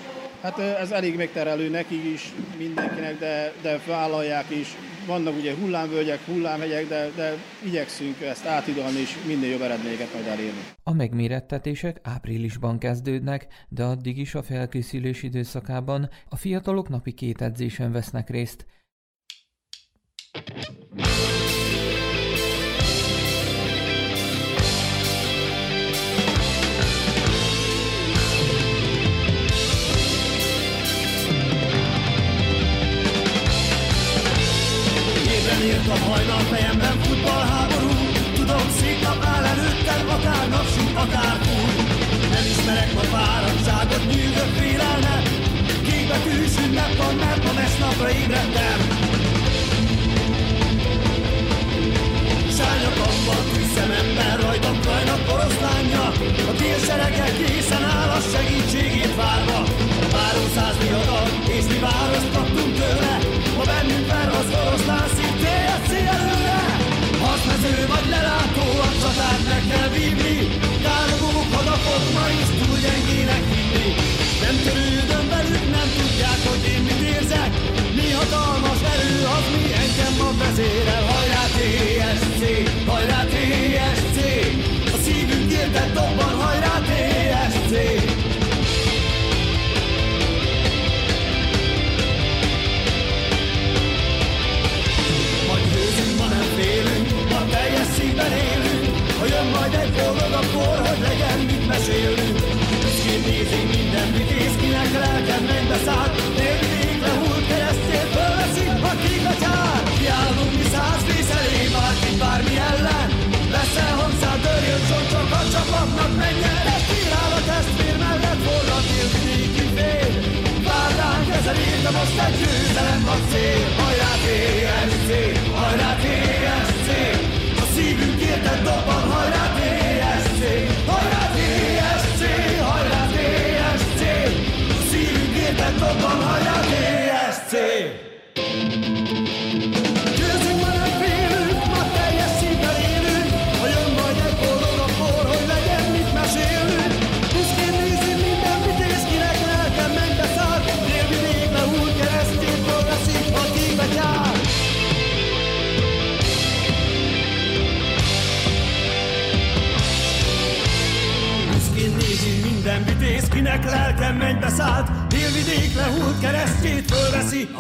Hát 0.45 0.59
ez 0.59 0.91
elég 0.91 1.15
megterelő 1.15 1.69
neki 1.69 2.11
is, 2.11 2.33
mindenkinek, 2.57 3.19
de, 3.19 3.53
de 3.61 3.79
vállalják 3.87 4.49
is. 4.49 4.67
Vannak 5.07 5.35
ugye 5.35 5.55
hullámvölgyek, 5.55 6.19
hullámhegyek, 6.19 6.87
de, 6.87 7.09
de 7.15 7.33
igyekszünk 7.63 8.21
ezt 8.21 8.45
átidalni 8.45 8.99
és 8.99 9.17
minél 9.27 9.49
jobb 9.49 9.61
eredményeket 9.61 10.13
majd 10.13 10.25
elérni. 10.25 10.59
A 10.83 10.93
megmérettetések 10.93 11.99
áprilisban 12.03 12.77
kezdődnek, 12.77 13.47
de 13.69 13.83
addig 13.83 14.17
is 14.17 14.35
a 14.35 14.43
felkészülés 14.43 15.23
időszakában 15.23 16.09
a 16.29 16.35
fiatalok 16.35 16.89
napi 16.89 17.11
két 17.11 17.41
edzésen 17.41 17.91
vesznek 17.91 18.29
részt. 18.29 18.65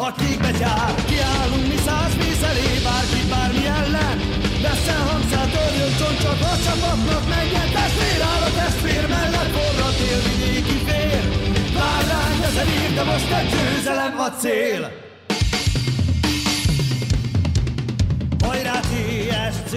A 0.07 0.11
kékbe 0.11 0.51
gyár 0.51 0.95
Kiállunk 1.09 1.67
mi 1.67 1.77
száz 1.85 2.13
mész 2.15 2.43
elé, 2.49 2.67
bárki 2.85 3.21
bármi 3.31 3.65
ellen. 3.79 4.17
Veszel 4.63 5.03
hangszál, 5.09 5.47
törjön 5.53 5.93
csak 5.99 6.39
a 6.51 6.53
csapatnak 6.65 7.23
menjen 7.33 7.69
Testvér 7.75 8.21
áll 8.31 8.43
a 8.49 8.51
testvér 8.59 9.07
mellett, 9.13 9.51
forra 9.55 9.89
délvidéki 9.99 10.77
fér 10.87 11.23
Vár 11.77 12.03
ránk 12.11 12.43
ezer 12.47 12.67
év, 12.81 12.91
de 12.97 13.03
most 13.03 13.31
egy 13.39 13.49
győzelem 13.53 14.19
a 14.19 14.29
cél. 14.41 14.83
Hajrá 18.45 18.79
TSC, 18.79 19.73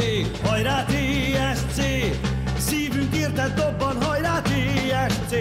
hajrá 0.47 0.85
TSC 0.85 1.79
Szívünk 2.59 3.15
érted 3.15 3.53
dobban, 3.55 4.03
Hajrá 4.03 4.43
TSC, 4.43 5.33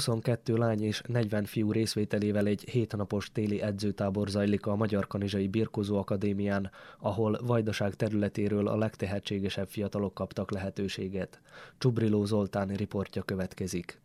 22 0.00 0.56
lány 0.56 0.82
és 0.82 1.02
40 1.06 1.44
fiú 1.44 1.72
részvételével 1.72 2.46
egy 2.46 2.62
hétnapos 2.70 3.32
téli 3.32 3.62
edzőtábor 3.62 4.28
zajlik 4.28 4.66
a 4.66 4.76
Magyar 4.76 5.06
Kanizsai 5.06 5.48
Birkozó 5.48 5.96
Akadémián, 5.98 6.70
ahol 6.98 7.38
Vajdaság 7.42 7.94
területéről 7.94 8.68
a 8.68 8.76
legtehetségesebb 8.76 9.68
fiatalok 9.68 10.14
kaptak 10.14 10.50
lehetőséget. 10.50 11.40
Csubriló 11.78 12.24
Zoltán 12.24 12.68
riportja 12.68 13.22
következik. 13.22 14.00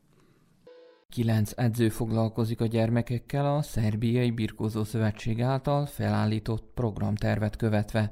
Kilenc 1.09 1.51
edző 1.55 1.89
foglalkozik 1.89 2.61
a 2.61 2.65
gyermekekkel 2.65 3.55
a 3.55 3.61
Szerbiai 3.61 4.31
Birkózó 4.31 4.83
Szövetség 4.83 5.41
által 5.41 5.85
felállított 5.85 6.71
programtervet 6.73 7.55
követve. 7.55 8.11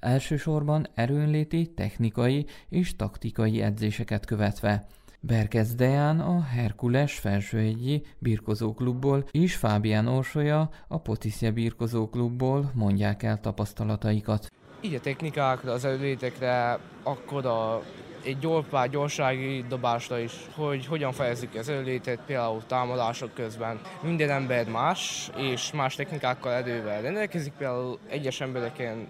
Elsősorban 0.00 0.86
erőnléti, 0.94 1.72
technikai 1.74 2.46
és 2.68 2.96
taktikai 2.96 3.60
edzéseket 3.60 4.24
követve. 4.24 4.86
Berkez 5.26 5.74
Deán 5.74 6.20
a 6.20 6.42
Herkules 6.42 7.18
felsőegyi 7.18 8.02
birkozóklubból 8.18 9.24
és 9.30 9.54
Fábián 9.54 10.06
Orsolya 10.06 10.70
a 10.88 10.98
Potiszja 10.98 11.52
birkozóklubból 11.52 12.70
mondják 12.74 13.22
el 13.22 13.40
tapasztalataikat. 13.40 14.52
Így 14.80 14.94
a 14.94 15.00
technikákra, 15.00 15.72
az 15.72 15.84
erőlétekre, 15.84 16.78
akkor 17.02 17.46
a 17.46 17.82
egy 18.24 18.38
gyorpár, 18.38 18.90
gyorsági 18.90 19.64
dobásra 19.68 20.18
is, 20.18 20.32
hogy 20.54 20.86
hogyan 20.86 21.12
fejezzük 21.12 21.54
az 21.54 21.68
előlétet, 21.68 22.20
például 22.26 22.62
támadások 22.66 23.34
közben. 23.34 23.80
Minden 24.02 24.30
ember 24.30 24.68
más, 24.68 25.30
és 25.36 25.72
más 25.72 25.94
technikákkal 25.94 26.52
erővel 26.52 27.02
rendelkezik, 27.02 27.52
például 27.52 27.98
egyes 28.08 28.40
embereken 28.40 29.06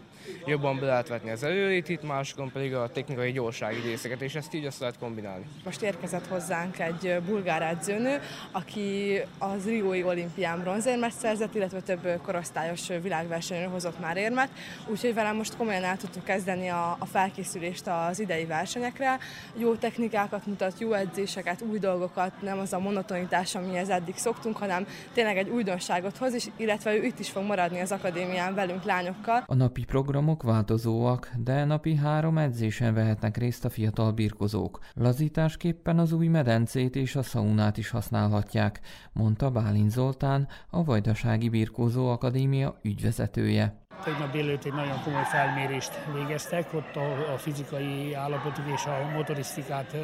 jobban 0.47 0.79
be 0.79 0.87
lehet 0.87 1.09
vetni 1.09 1.31
az 1.31 1.43
előrétit, 1.43 2.03
másokon 2.03 2.53
pedig 2.53 2.75
a 2.75 2.89
technikai 2.89 3.33
gyorsági 3.33 3.81
részeket, 3.81 4.21
és 4.21 4.35
ezt 4.35 4.55
így 4.55 4.65
össze 4.65 4.77
lehet 4.81 4.99
kombinálni. 4.99 5.45
Most 5.65 5.83
érkezett 5.83 6.27
hozzánk 6.27 6.79
egy 6.79 7.21
bulgár 7.27 7.63
edzőnő, 7.63 8.21
aki 8.53 9.21
az 9.39 9.65
Riói 9.65 10.03
olimpián 10.03 10.61
bronzérmet 10.61 11.13
szerzett, 11.13 11.55
illetve 11.55 11.81
több 11.81 12.21
korosztályos 12.23 12.89
világversenyen 13.03 13.71
hozott 13.71 14.01
már 14.01 14.17
érmet, 14.17 14.49
úgyhogy 14.87 15.15
velem 15.15 15.37
most 15.37 15.57
komolyan 15.57 15.85
el 15.85 15.97
tudtuk 15.97 16.25
kezdeni 16.25 16.69
a, 16.69 16.97
a 16.99 17.07
felkészülést 17.07 17.87
az 17.87 18.21
idei 18.21 18.45
versenyekre. 18.45 19.19
Jó 19.57 19.75
technikákat 19.75 20.47
mutat, 20.47 20.79
jó 20.79 20.93
edzéseket, 20.93 21.63
új 21.63 21.79
dolgokat, 21.79 22.33
nem 22.43 22.59
az 22.59 22.73
a 22.73 22.79
monotonitás, 22.79 23.55
amihez 23.55 23.89
eddig 23.89 24.17
szoktunk, 24.17 24.57
hanem 24.57 24.87
tényleg 25.13 25.37
egy 25.37 25.49
újdonságot 25.49 26.17
hoz, 26.17 26.35
és 26.35 26.47
illetve 26.57 26.95
ő 26.95 27.05
itt 27.05 27.19
is 27.19 27.31
fog 27.31 27.45
maradni 27.45 27.81
az 27.81 27.93
akadémián 27.93 28.55
velünk 28.55 28.85
lányokkal. 28.85 29.45
A 29.47 29.55
napi 29.55 29.85
program 29.85 30.06
programok 30.07 30.43
változóak, 30.43 31.31
de 31.37 31.65
napi 31.65 31.95
három 31.95 32.39
edzésen 32.39 32.95
vehetnek 32.95 33.37
részt 33.37 33.65
a 33.65 33.69
fiatal 33.69 34.13
birkozók. 34.13 34.79
Lazításképpen 34.95 35.99
az 35.99 36.13
új 36.13 36.27
medencét 36.27 36.97
és 36.97 37.17
a 37.17 37.23
szaunát 37.23 37.77
is 37.77 37.91
használhatják, 37.91 38.81
mondta 39.13 39.51
Bálint 39.51 39.91
Zoltán, 39.91 40.49
a 40.71 40.85
Vajdasági 40.85 41.49
Birkózó 41.49 42.09
Akadémia 42.09 42.79
ügyvezetője. 42.83 43.86
Tegnap 44.05 44.33
délőtt 44.33 44.65
egy 44.65 44.73
nagyon 44.73 45.03
komoly 45.05 45.25
felmérést 45.25 45.93
végeztek, 46.15 46.75
ott 46.75 46.97
a, 46.97 47.33
a 47.33 47.39
fizikai 47.39 48.15
állapotuk 48.15 48.65
és 48.75 48.85
a 48.85 49.11
motorisztikát 49.15 49.97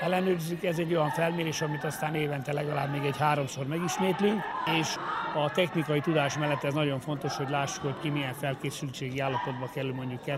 ellenőrizzük. 0.00 0.64
Ez 0.64 0.78
egy 0.78 0.94
olyan 0.94 1.08
felmérés, 1.10 1.60
amit 1.60 1.84
aztán 1.84 2.14
évente 2.14 2.52
legalább 2.52 2.90
még 2.90 3.04
egy 3.04 3.16
háromszor 3.16 3.66
megismétlünk, 3.66 4.40
és 4.80 4.96
a 5.34 5.50
technikai 5.50 6.00
tudás 6.00 6.38
mellett 6.38 6.64
ez 6.64 6.74
nagyon 6.74 7.00
fontos, 7.00 7.36
hogy 7.36 7.48
lássuk, 7.48 7.82
hogy 7.82 7.98
ki 8.00 8.08
milyen 8.08 8.34
felkészültségi 8.34 9.20
állapotba 9.20 9.70
kerül 9.74 9.94
mondjuk 9.94 10.20
2-3 10.26 10.30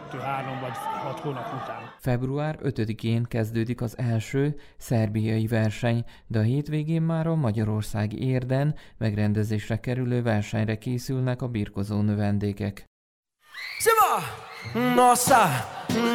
vagy 0.61 0.77
6 1.03 1.19
hónap 1.19 1.47
után. 1.63 1.93
Február 1.99 2.59
5-én 2.63 3.25
kezdődik 3.25 3.81
az 3.81 3.99
első 3.99 4.57
szerbiai 4.77 5.47
verseny, 5.47 6.05
de 6.27 6.39
a 6.39 6.43
hétvégén 6.43 7.03
már 7.03 7.27
a 7.27 7.35
Magyarország 7.35 8.13
érden 8.13 8.75
megrendezésre 8.99 9.81
kerülő 9.81 10.23
versenyre 10.23 10.79
készülnek 10.79 11.43
a 11.43 11.49
birkozó 11.49 12.01
növendékek. 12.01 12.80
Siva! 13.81 14.23
Nossa, 14.95 15.67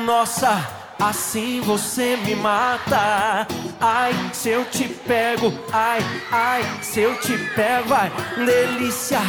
nossa, 0.06 0.86
Assim 1.00 1.62
você 1.62 2.16
me 2.16 2.36
mata. 2.36 3.46
Ai, 3.82 4.14
se 4.34 4.50
eu 4.50 4.64
te 4.66 4.88
pego, 4.88 5.52
ai, 5.74 6.00
ai, 6.32 6.64
se 6.82 7.02
eu 7.02 7.20
te 7.20 7.38
pego, 7.54 7.90
vai. 7.90 8.12
Delícia, 8.38 9.20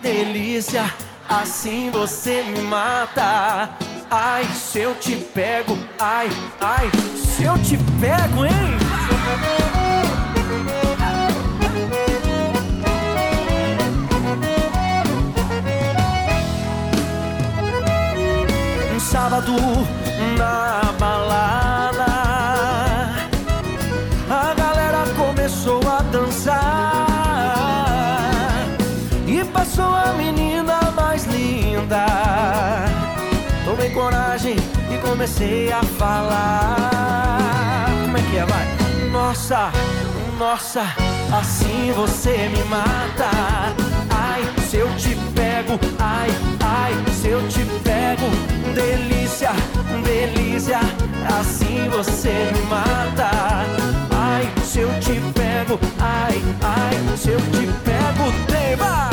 delícia. 0.00 0.84
Assim 1.28 1.90
você 1.90 2.42
me 2.44 2.60
mata. 2.60 3.70
Ai, 4.08 4.44
se 4.44 4.80
eu 4.80 4.94
te 4.94 5.16
pego, 5.16 5.76
ai, 5.98 6.28
ai, 6.60 6.90
se 7.16 7.42
eu 7.42 7.58
te 7.58 7.76
pego, 8.00 8.44
hein? 8.44 9.65
Sábado 19.26 19.54
na 20.38 20.92
balada. 21.00 22.06
A 24.30 24.54
galera 24.54 25.04
começou 25.16 25.80
a 25.88 26.00
dançar 26.02 27.06
e 29.26 29.44
passou 29.46 29.84
a 29.84 30.12
menina 30.12 30.92
mais 30.94 31.24
linda. 31.24 32.06
Tomei 33.64 33.90
coragem 33.90 34.54
e 34.94 34.98
comecei 34.98 35.72
a 35.72 35.82
falar. 35.82 37.88
Como 38.04 38.16
é 38.16 38.22
que 38.22 38.38
é, 38.38 38.44
vai? 38.44 38.64
Nossa, 39.10 39.72
nossa, 40.38 40.82
assim 41.36 41.92
você 41.96 42.48
me 42.48 42.62
mata. 42.64 43.28
Ai, 44.08 44.44
se 44.70 44.76
eu 44.76 44.88
te 44.94 45.15
pego, 45.36 45.78
ai, 46.00 46.30
ai, 46.64 46.92
se 47.12 47.28
eu 47.28 47.40
te 47.48 47.64
pego, 47.84 48.28
delícia 48.74 49.52
delícia, 50.06 50.80
assim 51.38 51.88
você 51.88 52.50
me 52.52 52.62
mata. 52.68 53.30
Ai, 54.10 54.50
se 54.64 54.80
eu 54.80 54.88
te 55.00 55.20
pego, 55.34 55.78
ai, 55.98 56.42
ai, 56.62 57.16
se 57.16 57.30
eu 57.30 57.40
te 57.40 57.66
pego, 57.84 58.32
tema. 58.46 59.10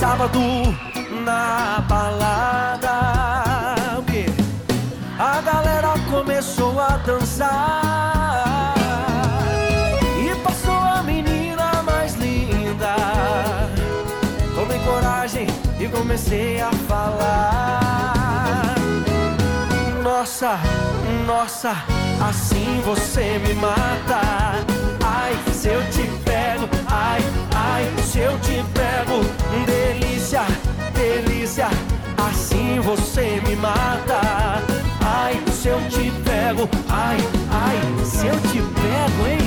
Sábado 0.00 0.40
na 1.24 1.84
balada, 1.88 2.25
comecei 16.16 16.60
a 16.62 16.70
falar. 16.88 18.74
Nossa, 20.02 20.58
nossa, 21.26 21.72
assim 22.26 22.80
você 22.86 23.38
me 23.46 23.52
mata. 23.52 24.64
Ai, 25.04 25.34
se 25.52 25.68
eu 25.68 25.82
te 25.90 26.08
pego, 26.24 26.68
ai, 26.86 27.20
ai, 27.54 28.02
se 28.02 28.20
eu 28.20 28.38
te 28.40 28.64
pego, 28.72 29.20
delícia, 29.66 30.40
delícia, 30.94 31.68
assim 32.16 32.80
você 32.80 33.42
me 33.46 33.54
mata. 33.56 34.62
Ai, 35.04 35.38
se 35.52 35.68
eu 35.68 35.78
te 35.90 36.10
pego, 36.24 36.66
ai, 36.88 37.18
ai, 37.50 38.04
se 38.06 38.26
eu 38.26 38.40
te 38.40 38.62
pego, 38.62 39.26
hein? 39.28 39.45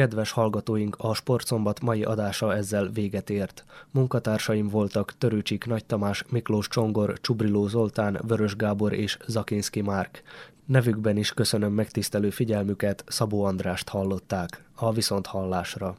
Kedves 0.00 0.30
hallgatóink, 0.30 0.96
a 0.98 1.14
Sportszombat 1.14 1.80
mai 1.80 2.02
adása 2.02 2.54
ezzel 2.54 2.90
véget 2.90 3.30
ért. 3.30 3.64
Munkatársaim 3.90 4.68
voltak 4.68 5.12
Törőcsik 5.18 5.66
Nagy 5.66 5.84
Tamás, 5.84 6.24
Miklós 6.28 6.68
Csongor, 6.68 7.20
Csubriló 7.20 7.66
Zoltán, 7.66 8.20
Vörös 8.26 8.56
Gábor 8.56 8.92
és 8.92 9.18
Zakinski 9.26 9.80
Márk. 9.80 10.22
Nevükben 10.66 11.16
is 11.16 11.32
köszönöm 11.32 11.72
megtisztelő 11.72 12.30
figyelmüket, 12.30 13.04
Szabó 13.06 13.44
Andrást 13.44 13.88
hallották. 13.88 14.64
A 14.74 14.92
viszont 14.92 15.26
hallásra. 15.26 15.96